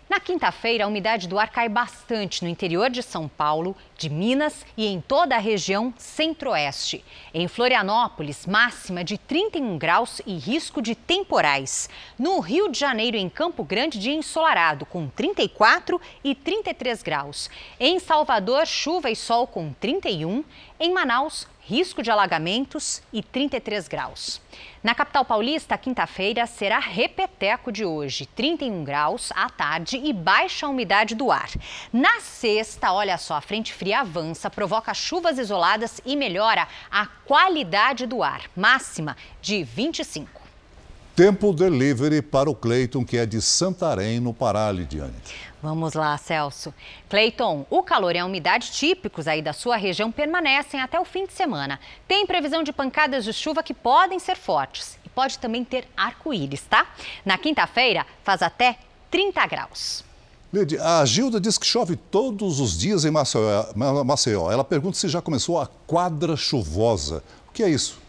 [0.08, 4.64] Na quinta-feira, a umidade do ar cai bastante no interior de São Paulo, de Minas
[4.76, 7.04] e em toda a região centro-oeste.
[7.34, 11.90] Em Florianópolis, máxima de 31 graus e risco de temporais.
[12.18, 17.50] No Rio de Janeiro, em Campo Grande, dia ensolarado, com 34 e 33 graus.
[17.78, 20.42] Em Salvador, chuva e sol com 31.
[20.80, 24.40] Em Manaus, risco de alagamentos e 33 graus.
[24.82, 31.14] Na capital paulista, quinta-feira será repeteco de hoje, 31 graus à tarde e baixa umidade
[31.14, 31.50] do ar.
[31.92, 38.06] Na sexta, olha só, a frente fria avança, provoca chuvas isoladas e melhora a qualidade
[38.06, 40.47] do ar, máxima de 25.
[41.18, 45.12] Tempo delivery para o Cleiton, que é de Santarém, no Pará, Lidiane.
[45.60, 46.72] Vamos lá, Celso.
[47.08, 51.26] Cleiton, o calor e a umidade típicos aí da sua região permanecem até o fim
[51.26, 51.80] de semana.
[52.06, 56.62] Tem previsão de pancadas de chuva que podem ser fortes e pode também ter arco-íris,
[56.70, 56.86] tá?
[57.24, 58.78] Na quinta-feira, faz até
[59.10, 60.04] 30 graus.
[60.52, 64.52] Lid, a Gilda diz que chove todos os dias em Maceió.
[64.52, 67.24] Ela pergunta se já começou a quadra chuvosa.
[67.48, 68.06] O que é isso?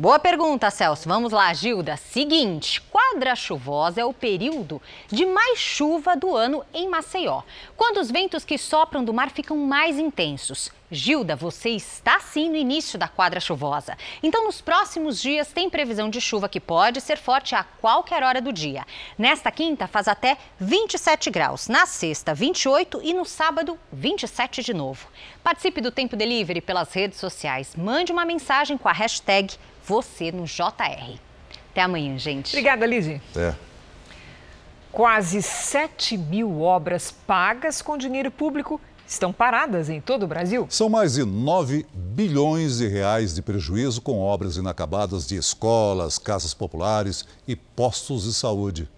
[0.00, 1.06] Boa pergunta, Celso.
[1.06, 1.94] Vamos lá, Gilda.
[1.94, 7.42] Seguinte, quadra chuvosa é o período de mais chuva do ano em Maceió,
[7.76, 10.72] quando os ventos que sopram do mar ficam mais intensos.
[10.90, 13.96] Gilda, você está sim no início da quadra chuvosa.
[14.22, 18.40] Então, nos próximos dias, tem previsão de chuva que pode ser forte a qualquer hora
[18.40, 18.84] do dia.
[19.16, 21.68] Nesta quinta, faz até 27 graus.
[21.68, 25.06] Na sexta, 28 e no sábado, 27 de novo.
[25.44, 27.76] Participe do Tempo Delivery pelas redes sociais.
[27.76, 31.18] Mande uma mensagem com a hashtag você no JR.
[31.70, 32.48] Até amanhã, gente.
[32.48, 33.22] Obrigada, Lizy.
[33.36, 33.54] É.
[34.90, 40.66] Quase 7 mil obras pagas com dinheiro público estão paradas em todo o Brasil.
[40.70, 46.54] São mais de 9 bilhões de reais de prejuízo com obras inacabadas de escolas, casas
[46.54, 48.88] populares e postos de saúde.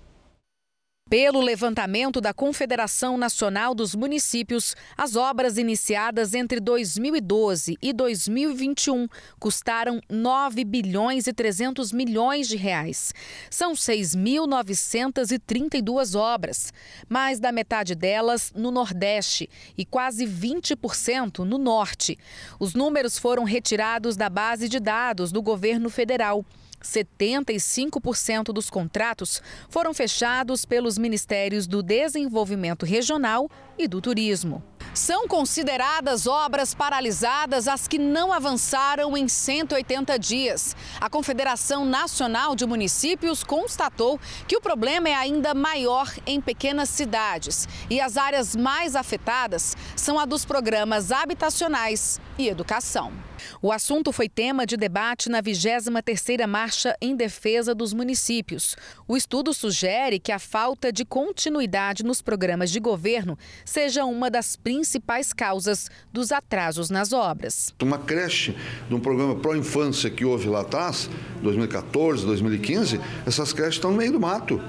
[1.12, 9.06] Pelo levantamento da Confederação Nacional dos Municípios, as obras iniciadas entre 2012 e 2021
[9.38, 13.12] custaram 9 bilhões e 300 milhões de reais.
[13.50, 16.72] São 6.932 obras,
[17.06, 22.18] mais da metade delas no Nordeste e quase 20% no Norte.
[22.58, 26.42] Os números foram retirados da base de dados do governo federal.
[26.82, 34.62] 75% dos contratos foram fechados pelos Ministérios do Desenvolvimento Regional e do Turismo.
[34.94, 40.76] São consideradas obras paralisadas as que não avançaram em 180 dias.
[41.00, 47.66] A Confederação Nacional de Municípios constatou que o problema é ainda maior em pequenas cidades
[47.88, 53.12] e as áreas mais afetadas são a dos programas habitacionais e educação.
[53.60, 58.76] O assunto foi tema de debate na 23ª Marcha em Defesa dos Municípios.
[59.06, 64.56] O estudo sugere que a falta de continuidade nos programas de governo seja uma das
[64.56, 67.74] principais causas dos atrasos nas obras.
[67.82, 68.56] Uma creche
[68.88, 71.08] de um programa pró-infância que houve lá atrás,
[71.42, 74.60] 2014, 2015, essas creches estão no meio do mato.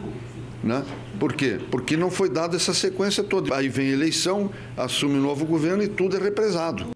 [0.63, 0.83] Né?
[1.19, 1.59] Por quê?
[1.69, 3.55] Porque não foi dada essa sequência toda.
[3.55, 6.92] Aí vem eleição, assume o novo governo e tudo é represado.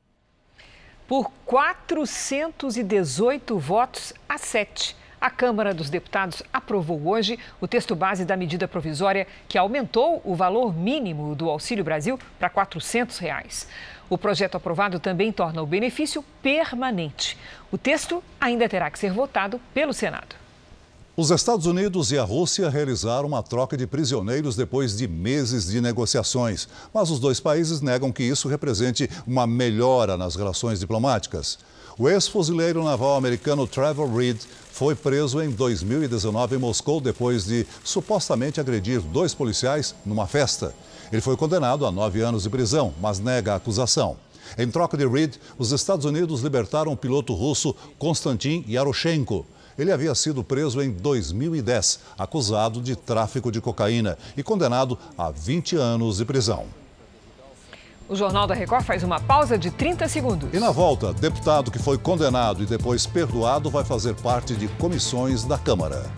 [1.07, 4.93] Por 418 votos a 7.
[5.21, 10.35] A Câmara dos Deputados aprovou hoje o texto base da medida provisória que aumentou o
[10.35, 13.69] valor mínimo do Auxílio Brasil para 400 reais.
[14.09, 17.37] O projeto aprovado também torna o benefício permanente.
[17.71, 20.35] O texto ainda terá que ser votado pelo Senado.
[21.19, 25.81] Os Estados Unidos e a Rússia realizaram uma troca de prisioneiros depois de meses de
[25.81, 31.57] negociações, mas os dois países negam que isso represente uma melhora nas relações diplomáticas.
[31.97, 34.37] O ex-fuzileiro naval americano Trevor Reed
[34.71, 40.71] foi preso em 2019 em Moscou depois de supostamente agredir dois policiais numa festa.
[41.11, 44.17] Ele foi condenado a nove anos de prisão, mas nega a acusação.
[44.55, 49.47] Em troca de Reed, os Estados Unidos libertaram o piloto russo Konstantin Yaroshenko.
[49.77, 55.75] Ele havia sido preso em 2010, acusado de tráfico de cocaína e condenado a 20
[55.75, 56.65] anos de prisão.
[58.09, 60.49] O Jornal da Record faz uma pausa de 30 segundos.
[60.53, 65.43] E na volta, deputado que foi condenado e depois perdoado vai fazer parte de comissões
[65.43, 66.09] da Câmara.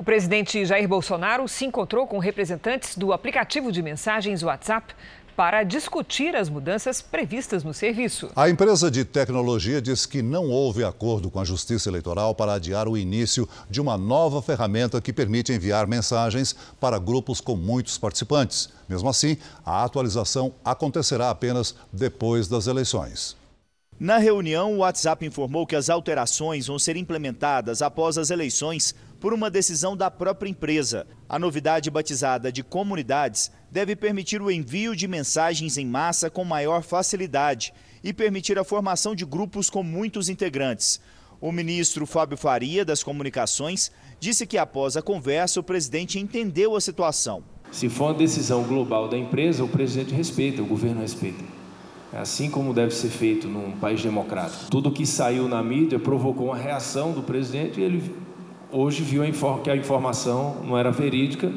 [0.00, 4.94] O presidente Jair Bolsonaro se encontrou com representantes do aplicativo de mensagens WhatsApp
[5.40, 8.30] para discutir as mudanças previstas no serviço.
[8.36, 12.86] A empresa de tecnologia diz que não houve acordo com a Justiça Eleitoral para adiar
[12.86, 18.68] o início de uma nova ferramenta que permite enviar mensagens para grupos com muitos participantes.
[18.86, 23.39] Mesmo assim, a atualização acontecerá apenas depois das eleições.
[24.00, 29.34] Na reunião, o WhatsApp informou que as alterações vão ser implementadas após as eleições por
[29.34, 31.06] uma decisão da própria empresa.
[31.28, 36.82] A novidade batizada de comunidades deve permitir o envio de mensagens em massa com maior
[36.82, 40.98] facilidade e permitir a formação de grupos com muitos integrantes.
[41.38, 46.80] O ministro Fábio Faria, das Comunicações, disse que após a conversa o presidente entendeu a
[46.80, 47.44] situação.
[47.70, 51.49] Se for uma decisão global da empresa, o presidente respeita, o governo respeita.
[52.12, 54.68] É assim como deve ser feito num país democrático.
[54.68, 58.14] Tudo que saiu na mídia provocou uma reação do presidente e ele
[58.72, 59.22] hoje viu
[59.62, 61.52] que a informação não era verídica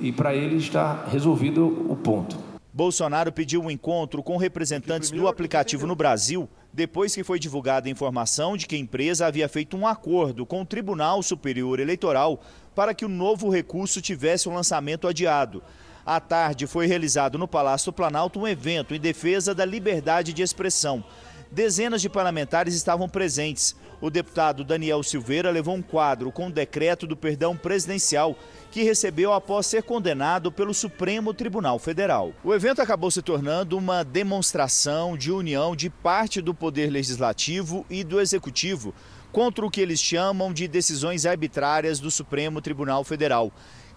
[0.00, 2.36] e para ele está resolvido o ponto.
[2.72, 7.90] Bolsonaro pediu um encontro com representantes do aplicativo no Brasil depois que foi divulgada a
[7.90, 12.40] informação de que a empresa havia feito um acordo com o Tribunal Superior Eleitoral
[12.74, 15.62] para que o novo recurso tivesse um lançamento adiado.
[16.08, 20.40] À tarde foi realizado no Palácio do Planalto um evento em defesa da liberdade de
[20.40, 21.04] expressão.
[21.52, 23.76] Dezenas de parlamentares estavam presentes.
[24.00, 28.38] O deputado Daniel Silveira levou um quadro com o decreto do perdão presidencial
[28.70, 32.32] que recebeu após ser condenado pelo Supremo Tribunal Federal.
[32.42, 38.02] O evento acabou se tornando uma demonstração de união de parte do Poder Legislativo e
[38.02, 38.94] do Executivo
[39.30, 43.52] contra o que eles chamam de decisões arbitrárias do Supremo Tribunal Federal.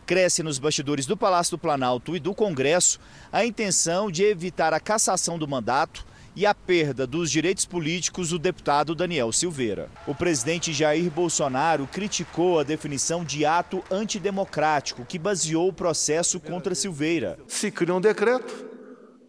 [0.05, 2.99] Cresce nos bastidores do Palácio do Planalto e do Congresso
[3.31, 8.39] a intenção de evitar a cassação do mandato e a perda dos direitos políticos do
[8.39, 9.89] deputado Daniel Silveira.
[10.07, 16.75] O presidente Jair Bolsonaro criticou a definição de ato antidemocrático que baseou o processo contra
[16.75, 17.37] Silveira.
[17.47, 18.65] Se cria um decreto,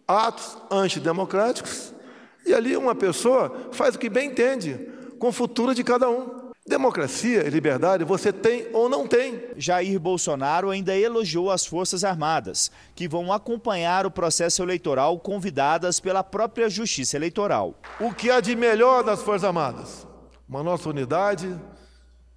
[0.07, 1.93] atos antidemocráticos,
[2.45, 6.42] e ali uma pessoa faz o que bem entende, com o futuro de cada um.
[6.65, 9.49] Democracia e liberdade você tem ou não tem.
[9.57, 16.23] Jair Bolsonaro ainda elogiou as Forças Armadas, que vão acompanhar o processo eleitoral convidadas pela
[16.23, 17.75] própria Justiça Eleitoral.
[17.99, 20.07] O que há de melhor nas Forças Armadas?
[20.47, 21.53] Uma nossa unidade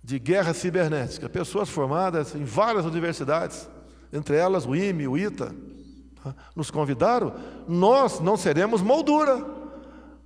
[0.03, 3.69] de guerra cibernética, pessoas formadas em várias universidades,
[4.13, 5.55] entre elas o IME, o ITA,
[6.21, 6.35] tá?
[6.55, 7.33] nos convidaram.
[7.69, 9.45] Nós não seremos moldura,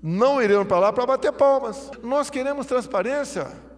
[0.03, 1.91] não iremos para lá para bater palmas.
[2.03, 3.70] Nós queremos transparência.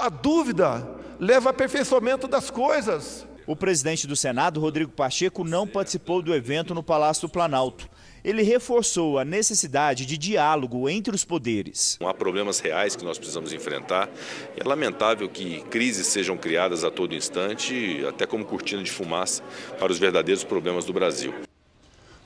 [0.00, 0.88] A dúvida
[1.18, 3.26] leva ao aperfeiçoamento das coisas.
[3.46, 7.86] O presidente do Senado, Rodrigo Pacheco, não participou do evento no Palácio do Planalto.
[8.24, 11.98] Ele reforçou a necessidade de diálogo entre os poderes.
[12.00, 14.08] Há problemas reais que nós precisamos enfrentar.
[14.56, 19.42] É lamentável que crises sejam criadas a todo instante, até como cortina de fumaça,
[19.78, 21.34] para os verdadeiros problemas do Brasil.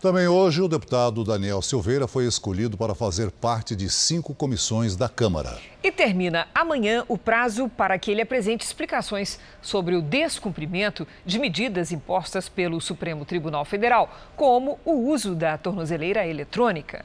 [0.04, 5.08] Também hoje, o deputado Daniel Silveira foi escolhido para fazer parte de cinco comissões da
[5.08, 5.56] Câmara.
[5.82, 11.90] E termina amanhã o prazo para que ele apresente explicações sobre o descumprimento de medidas
[11.90, 17.02] impostas pelo Supremo Tribunal Federal, como o uso da tornozeleira eletrônica.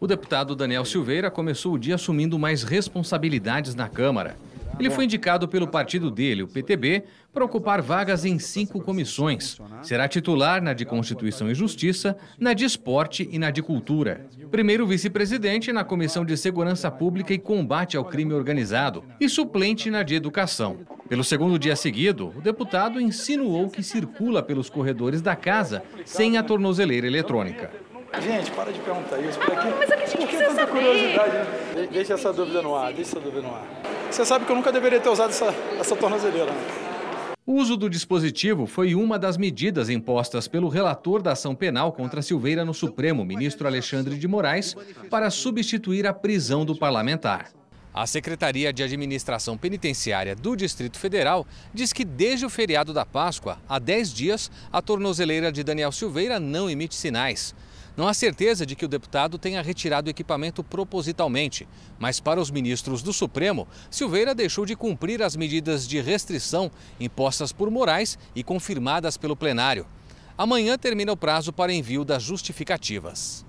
[0.00, 4.34] O deputado Daniel Silveira começou o dia assumindo mais responsabilidades na Câmara.
[4.78, 9.58] Ele foi indicado pelo partido dele, o PTB, para ocupar vagas em cinco comissões.
[9.82, 14.26] Será titular na de Constituição e Justiça, na de Esporte e na de Cultura.
[14.50, 20.02] Primeiro vice-presidente na Comissão de Segurança Pública e Combate ao Crime Organizado e suplente na
[20.02, 20.78] de Educação.
[21.08, 26.42] Pelo segundo dia seguido, o deputado insinuou que circula pelos corredores da casa sem a
[26.42, 27.70] tornozeleira eletrônica.
[28.22, 29.68] Gente, para de perguntar isso por aqui.
[29.76, 30.72] Mas a gente Por que precisa tanta saber?
[30.72, 31.88] curiosidade, né?
[31.92, 33.66] Deixa essa dúvida no ar, deixa essa dúvida no ar.
[34.14, 35.46] Você sabe que eu nunca deveria ter usado essa,
[35.76, 36.60] essa tornozeleira, né?
[37.44, 42.22] O uso do dispositivo foi uma das medidas impostas pelo relator da ação penal contra
[42.22, 44.76] Silveira no Supremo, ministro Alexandre de Moraes,
[45.10, 47.50] para substituir a prisão do parlamentar.
[47.92, 51.44] A Secretaria de Administração Penitenciária do Distrito Federal
[51.74, 56.38] diz que desde o feriado da Páscoa, há 10 dias, a tornozeleira de Daniel Silveira
[56.38, 57.52] não emite sinais.
[57.96, 61.68] Não há certeza de que o deputado tenha retirado o equipamento propositalmente,
[61.98, 67.52] mas para os ministros do Supremo, Silveira deixou de cumprir as medidas de restrição impostas
[67.52, 69.86] por Moraes e confirmadas pelo plenário.
[70.36, 73.46] Amanhã termina o prazo para envio das justificativas.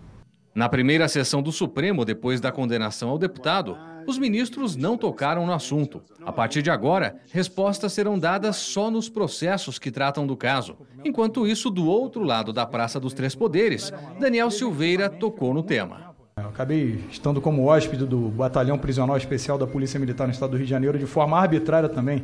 [0.55, 3.77] Na primeira sessão do Supremo, depois da condenação ao deputado,
[4.07, 6.01] os ministros não tocaram no assunto.
[6.25, 10.77] A partir de agora, respostas serão dadas só nos processos que tratam do caso.
[11.03, 16.15] Enquanto isso, do outro lado da Praça dos Três Poderes, Daniel Silveira tocou no tema.
[16.37, 20.57] Eu acabei estando como hóspede do Batalhão Prisional Especial da Polícia Militar no Estado do
[20.57, 22.23] Rio de Janeiro de forma arbitrária também.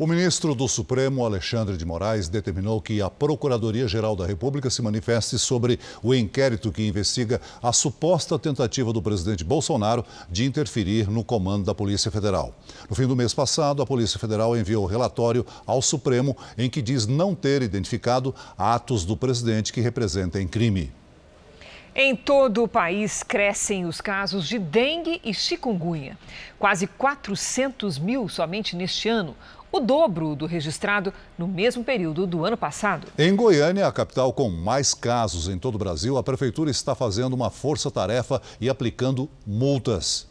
[0.00, 5.38] O ministro do Supremo, Alexandre de Moraes, determinou que a Procuradoria-Geral da República se manifeste
[5.38, 11.66] sobre o inquérito que investiga a suposta tentativa do presidente Bolsonaro de interferir no comando
[11.66, 12.54] da Polícia Federal.
[12.88, 17.06] No fim do mês passado, a Polícia Federal enviou relatório ao Supremo em que diz
[17.06, 20.90] não ter identificado atos do presidente que representem crime.
[21.94, 26.16] Em todo o país crescem os casos de dengue e chikungunya.
[26.56, 29.36] Quase 400 mil somente neste ano,
[29.72, 33.06] o dobro do registrado no mesmo período do ano passado.
[33.18, 37.34] Em Goiânia, a capital com mais casos em todo o Brasil, a prefeitura está fazendo
[37.34, 40.26] uma força-tarefa e aplicando multas.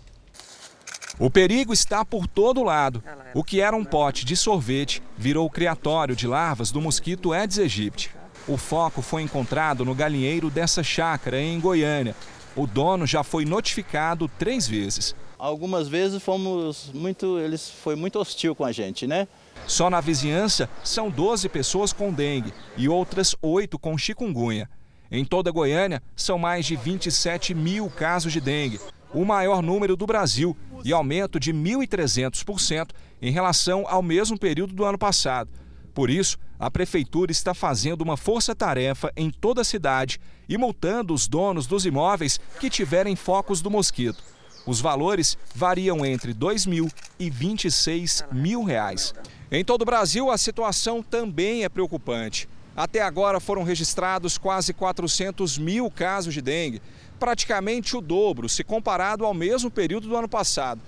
[1.19, 3.03] O perigo está por todo lado.
[3.33, 7.59] O que era um pote de sorvete virou o criatório de larvas do mosquito Aedes
[7.59, 8.11] aegypti.
[8.47, 12.15] O foco foi encontrado no galinheiro dessa chácara em Goiânia.
[12.55, 15.13] O dono já foi notificado três vezes.
[15.39, 19.25] Algumas vezes fomos muito, eles foi muito hostil com a gente, né?
[19.65, 24.69] Só na vizinhança são 12 pessoas com dengue e outras 8 com chikungunya.
[25.09, 28.81] Em toda Goiânia, são mais de 27 mil casos de dengue
[29.13, 32.89] o maior número do Brasil e aumento de 1.300%
[33.21, 35.49] em relação ao mesmo período do ano passado.
[35.93, 40.19] Por isso, a Prefeitura está fazendo uma força-tarefa em toda a cidade
[40.49, 44.21] e multando os donos dos imóveis que tiverem focos do mosquito.
[44.69, 49.15] Os valores variam entre R$ 2 mil e 26 mil reais.
[49.51, 52.47] Em todo o Brasil, a situação também é preocupante.
[52.75, 56.83] Até agora foram registrados quase 400 mil casos de dengue,
[57.19, 60.79] praticamente o dobro se comparado ao mesmo período do ano passado.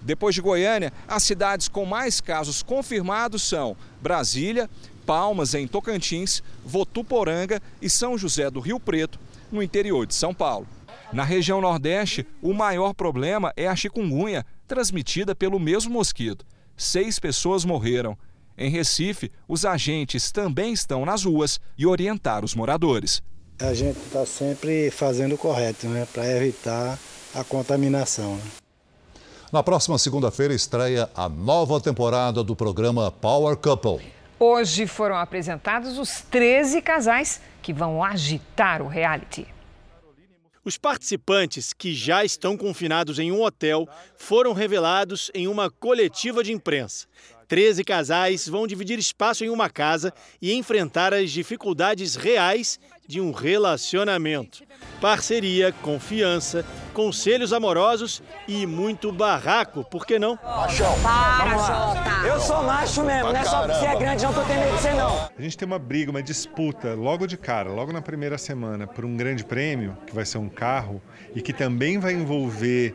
[0.00, 4.70] Depois de Goiânia, as cidades com mais casos confirmados são Brasília,
[5.04, 9.20] Palmas, em Tocantins, Votuporanga e São José do Rio Preto,
[9.52, 10.66] no interior de São Paulo.
[11.12, 16.44] Na região Nordeste, o maior problema é a chikungunya, transmitida pelo mesmo mosquito.
[16.76, 18.18] Seis pessoas morreram.
[18.58, 23.22] Em Recife, os agentes também estão nas ruas e orientar os moradores.
[23.60, 26.98] A gente está sempre fazendo o correto, né, para evitar
[27.34, 28.36] a contaminação.
[28.36, 28.42] Né?
[29.52, 34.04] Na próxima segunda-feira estreia a nova temporada do programa Power Couple.
[34.38, 39.46] Hoje foram apresentados os 13 casais que vão agitar o reality.
[40.66, 46.52] Os participantes, que já estão confinados em um hotel, foram revelados em uma coletiva de
[46.52, 47.06] imprensa.
[47.46, 50.12] Treze casais vão dividir espaço em uma casa
[50.42, 54.64] e enfrentar as dificuldades reais de um relacionamento.
[55.00, 60.38] Parceria, confiança, conselhos amorosos e muito barraco, por que não?
[60.42, 60.98] Machão.
[61.02, 62.26] Para, Jota!
[62.26, 64.76] Eu sou macho mesmo, não é só porque você é grande, não tô tendo medo
[64.76, 65.30] de você não.
[65.38, 69.04] A gente tem uma briga, uma disputa logo de cara, logo na primeira semana, por
[69.04, 71.00] um grande prêmio, que vai ser um carro,
[71.34, 72.94] e que também vai envolver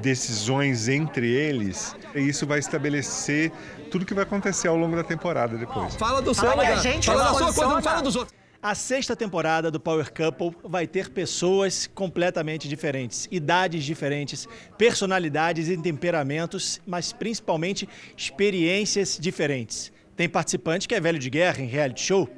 [0.00, 3.52] decisões entre eles, e isso vai estabelecer
[3.90, 5.96] tudo que vai acontecer ao longo da temporada depois.
[5.96, 8.39] Fala do seu, fala, gente, fala da sua coisa, não fala dos outros.
[8.62, 14.46] A sexta temporada do Power Couple vai ter pessoas completamente diferentes, idades diferentes,
[14.76, 19.90] personalidades e temperamentos, mas principalmente experiências diferentes.
[20.14, 22.28] Tem participante que é velho de guerra em reality show.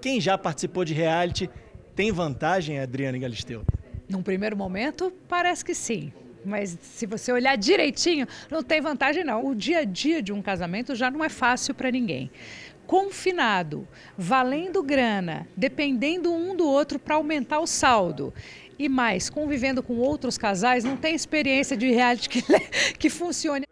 [0.00, 1.50] Quem já participou de reality
[1.94, 3.62] tem vantagem, Adriana Galisteu?
[4.08, 6.10] Num primeiro momento, parece que sim.
[6.44, 9.46] Mas se você olhar direitinho, não tem vantagem não.
[9.46, 12.30] O dia a dia de um casamento já não é fácil para ninguém
[12.88, 13.86] confinado,
[14.16, 18.32] valendo grana, dependendo um do outro para aumentar o saldo.
[18.78, 22.42] E mais, convivendo com outros casais, não tem experiência de reality que,
[22.98, 23.66] que funcione.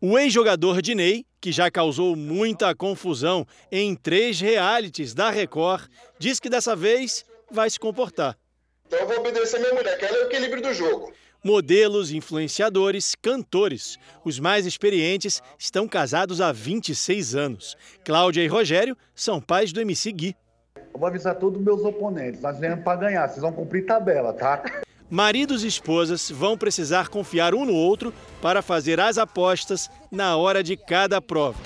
[0.00, 6.48] O ex-jogador Dinei, que já causou muita confusão em três realities da Record, diz que
[6.48, 8.38] dessa vez vai se comportar.
[8.86, 11.12] Então eu vou obedecer minha mulher, que ela é o equilíbrio do jogo.
[11.44, 13.98] Modelos, influenciadores, cantores.
[14.24, 17.76] Os mais experientes estão casados há 26 anos.
[18.04, 20.36] Cláudia e Rogério são pais do MC Gui.
[20.76, 22.40] Eu vou avisar todos os meus oponentes.
[22.40, 24.62] Nós viemos para ganhar, vocês vão cumprir tabela, tá?
[25.10, 30.62] Maridos e esposas vão precisar confiar um no outro para fazer as apostas na hora
[30.62, 31.58] de cada prova.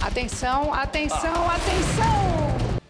[0.00, 2.36] Atenção, atenção, atenção!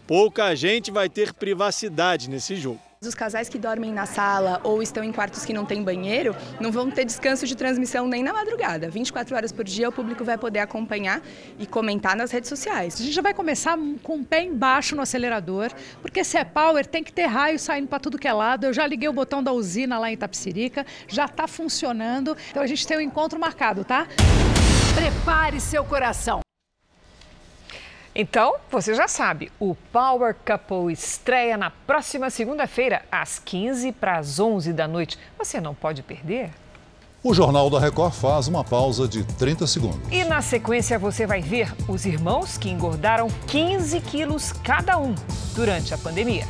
[0.05, 2.86] Pouca gente vai ter privacidade nesse jogo.
[2.99, 6.71] Os casais que dormem na sala ou estão em quartos que não tem banheiro não
[6.71, 8.89] vão ter descanso de transmissão nem na madrugada.
[8.89, 11.21] 24 horas por dia o público vai poder acompanhar
[11.59, 12.95] e comentar nas redes sociais.
[12.95, 15.69] A gente já vai começar com o pé embaixo no acelerador,
[16.01, 18.65] porque se é power tem que ter raio saindo para tudo que é lado.
[18.65, 22.35] Eu já liguei o botão da usina lá em Tapsirica, já está funcionando.
[22.49, 24.07] Então a gente tem um encontro marcado, tá?
[24.95, 26.46] Prepare seu coração.
[28.19, 34.39] Então, você já sabe, o Power Couple estreia na próxima segunda-feira, às 15 para as
[34.39, 35.19] 11 da noite.
[35.37, 36.49] Você não pode perder.
[37.23, 39.99] O Jornal da Record faz uma pausa de 30 segundos.
[40.11, 45.13] E na sequência você vai ver os irmãos que engordaram 15 quilos cada um
[45.53, 46.47] durante a pandemia.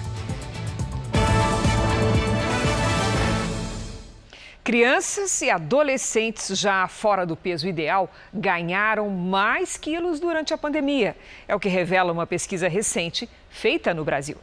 [4.68, 11.16] Crianças e adolescentes já fora do peso ideal ganharam mais quilos durante a pandemia.
[11.48, 14.36] É o que revela uma pesquisa recente feita no Brasil.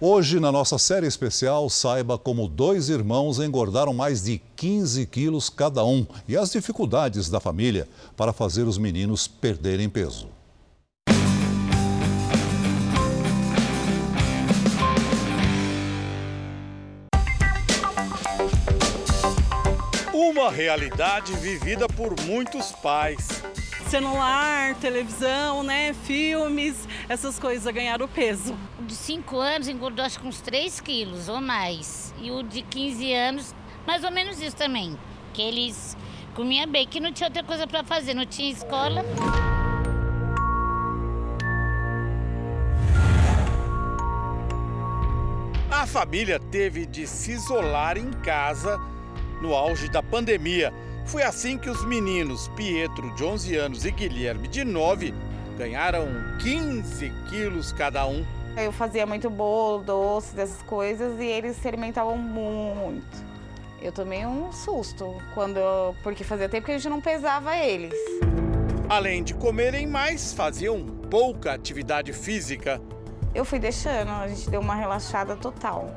[0.00, 5.84] Hoje, na nossa série especial, saiba como dois irmãos engordaram mais de 15 quilos cada
[5.84, 10.41] um e as dificuldades da família para fazer os meninos perderem peso.
[20.32, 23.42] Uma realidade vivida por muitos pais.
[23.90, 28.56] Celular, televisão, né, filmes, essas coisas ganharam peso.
[28.80, 32.14] O de 5 anos engordou acho que uns 3 quilos ou mais.
[32.18, 33.54] E o de 15 anos,
[33.86, 34.98] mais ou menos isso também.
[35.34, 35.94] Que eles
[36.34, 39.04] comiam bem, que não tinha outra coisa para fazer, não tinha escola.
[45.70, 48.80] A família teve de se isolar em casa
[49.42, 50.72] no auge da pandemia.
[51.04, 55.12] Foi assim que os meninos Pietro, de 11 anos, e Guilherme, de 9,
[55.58, 56.06] ganharam
[56.38, 58.24] 15 quilos cada um.
[58.56, 63.32] Eu fazia muito bolo, doce, dessas coisas, e eles se alimentavam muito.
[63.80, 65.60] Eu tomei um susto, quando
[66.04, 67.94] porque fazia tempo que a gente não pesava eles.
[68.88, 72.80] Além de comerem mais, faziam pouca atividade física.
[73.34, 75.90] Eu fui deixando, a gente deu uma relaxada total.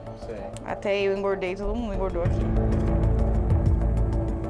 [0.66, 3.05] Até eu engordei, todo mundo engordou aqui.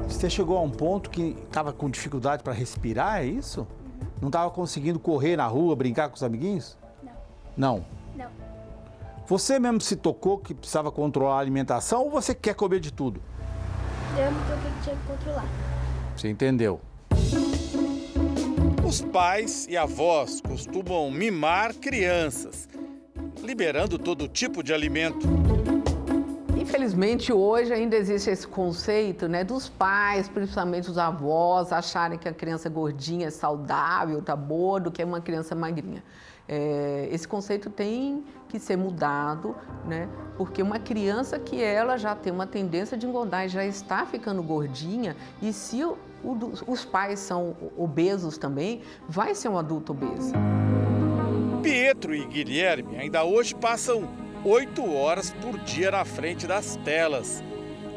[0.08, 3.66] Você chegou a um ponto que estava com dificuldade para respirar, é isso?
[4.20, 6.76] Não estava conseguindo correr na rua, brincar com os amiguinhos?
[7.56, 7.84] Não.
[8.14, 8.30] Não.
[9.26, 13.20] Você mesmo se tocou que precisava controlar a alimentação ou você quer comer de tudo?
[14.16, 15.46] Eu me toquei que tinha que controlar.
[16.16, 16.80] Você entendeu?
[18.86, 22.68] Os pais e avós costumam mimar crianças,
[23.42, 25.26] liberando todo tipo de alimento.
[26.66, 32.32] Infelizmente, hoje ainda existe esse conceito né, dos pais, principalmente os avós, acharem que a
[32.32, 36.02] criança gordinha é saudável, tá boa, do que uma criança magrinha.
[36.48, 39.54] É, esse conceito tem que ser mudado,
[39.86, 40.08] né?
[40.36, 44.42] Porque uma criança que ela já tem uma tendência de engordar e já está ficando
[44.42, 50.32] gordinha, e se o, o, os pais são obesos também, vai ser um adulto obeso.
[51.62, 57.42] Pietro e Guilherme ainda hoje passam oito horas por dia na frente das telas,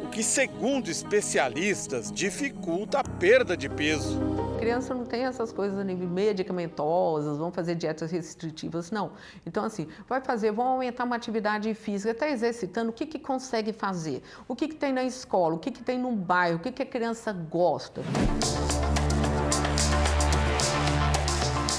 [0.03, 4.19] o que, segundo especialistas, dificulta a perda de peso.
[4.57, 9.11] Criança não tem essas coisas medicamentosas, vão fazer dietas restritivas, não.
[9.45, 13.71] Então, assim, vai fazer, vão aumentar uma atividade física, está exercitando, o que, que consegue
[13.71, 14.23] fazer?
[14.47, 15.53] O que, que tem na escola?
[15.53, 16.57] O que, que tem no bairro?
[16.57, 18.01] O que, que a criança gosta?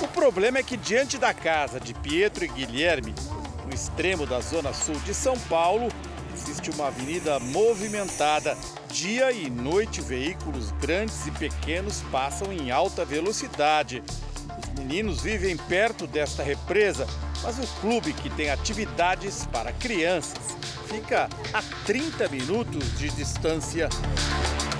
[0.00, 3.12] O problema é que, diante da casa de Pietro e Guilherme,
[3.70, 5.88] no extremo da zona sul de São Paulo,
[6.34, 8.56] existe uma avenida movimentada.
[8.88, 14.02] Dia e noite, veículos grandes e pequenos passam em alta velocidade.
[14.58, 17.06] Os meninos vivem perto desta represa,
[17.44, 20.56] mas o clube, que tem atividades para crianças,
[20.88, 23.88] fica a 30 minutos de distância.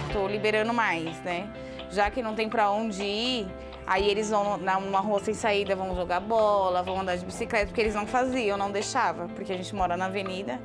[0.09, 1.49] Estou liberando mais, né?
[1.93, 3.47] Já que não tem para onde ir,
[3.91, 7.81] Aí eles vão numa rua sem saída, vão jogar bola, vão andar de bicicleta, porque
[7.81, 10.61] eles não faziam, não deixava, porque a gente mora na avenida.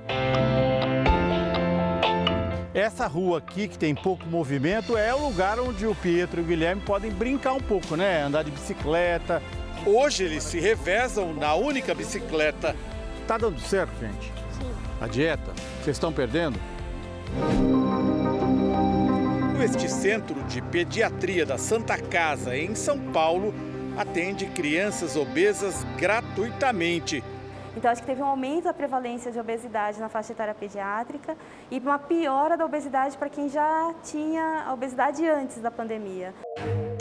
[2.72, 6.46] Essa rua aqui, que tem pouco movimento, é o lugar onde o Pietro e o
[6.46, 8.22] Guilherme podem brincar um pouco, né?
[8.22, 9.42] Andar de bicicleta.
[9.88, 12.76] Hoje eles se revezam na única bicicleta.
[13.28, 14.32] Tá dando certo, gente?
[14.52, 14.72] Sim.
[15.02, 15.52] A dieta?
[15.82, 16.60] Vocês estão perdendo?
[19.64, 23.54] Este centro de pediatria da Santa Casa, em São Paulo,
[23.98, 27.24] atende crianças obesas gratuitamente.
[27.76, 31.38] Então, acho que teve um aumento da prevalência de obesidade na faixa etária pediátrica
[31.72, 36.34] e uma piora da obesidade para quem já tinha a obesidade antes da pandemia.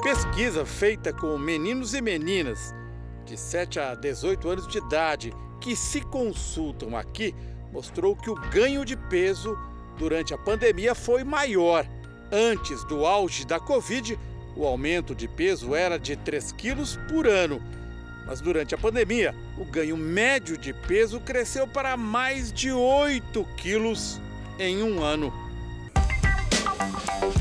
[0.02, 2.72] Pesquisa feita com meninos e meninas
[3.24, 7.34] de 7 a 18 anos de idade que se consultam aqui
[7.72, 9.58] mostrou que o ganho de peso
[9.98, 11.84] durante a pandemia foi maior.
[12.36, 14.18] Antes do auge da Covid,
[14.56, 17.62] o aumento de peso era de 3 quilos por ano.
[18.26, 24.20] Mas durante a pandemia, o ganho médio de peso cresceu para mais de 8 quilos
[24.58, 25.32] em um ano.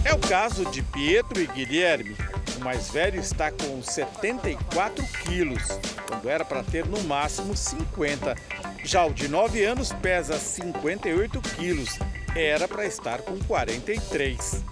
[0.05, 2.15] É o caso de Pietro e Guilherme.
[2.57, 5.63] O mais velho está com 74 quilos,
[6.07, 8.35] quando era para ter no máximo 50.
[8.83, 11.97] Já o de 9 anos pesa 58 quilos,
[12.35, 14.63] era para estar com 43.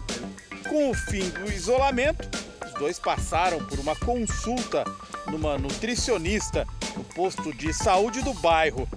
[0.72, 2.30] Com o fim do isolamento,
[2.66, 4.86] os dois passaram por uma consulta
[5.30, 6.66] numa nutricionista
[6.96, 8.88] no posto de saúde do bairro.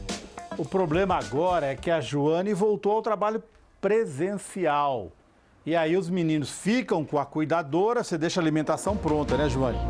[0.57, 3.43] O problema agora é que a Joane voltou ao trabalho
[3.81, 5.11] presencial.
[5.67, 9.81] E aí os meninos ficam com a cuidadora, você deixa a alimentação pronta, né, Joane?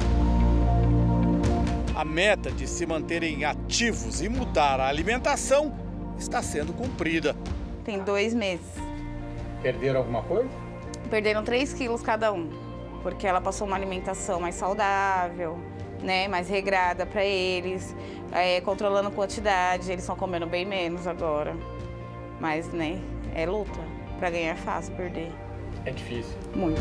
[1.94, 5.70] A meta de se manterem ativos e mudar a alimentação
[6.18, 7.36] está sendo cumprida.
[7.84, 8.72] Tem dois meses.
[9.60, 10.63] Perderam alguma coisa?
[11.10, 12.50] Perderam 3 quilos cada um,
[13.02, 15.58] porque ela passou uma alimentação mais saudável,
[16.02, 17.94] né, mais regrada para eles,
[18.32, 19.90] é, controlando quantidade.
[19.90, 21.56] Eles estão comendo bem menos agora,
[22.40, 23.00] mas né,
[23.34, 23.80] é luta.
[24.18, 25.32] Para ganhar é fácil perder.
[25.84, 26.36] É difícil.
[26.54, 26.80] Muito.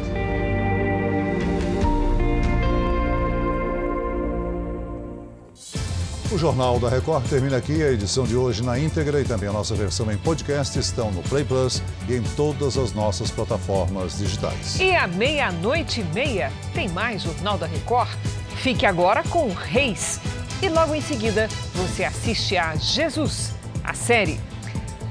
[6.34, 7.84] O Jornal da Record termina aqui.
[7.84, 11.21] A edição de hoje na íntegra e também a nossa versão em podcast estão no
[11.21, 11.79] Play Plus
[12.09, 14.79] e em todas as nossas plataformas digitais.
[14.79, 18.09] E à meia-noite e meia tem mais Jornal da Record.
[18.55, 20.19] Fique agora com Reis.
[20.59, 23.53] E logo em seguida você assiste a Jesus,
[23.84, 24.39] a série.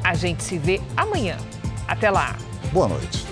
[0.03, 1.37] A gente se vê amanhã.
[1.87, 2.37] Até lá.
[2.73, 3.32] Boa noite.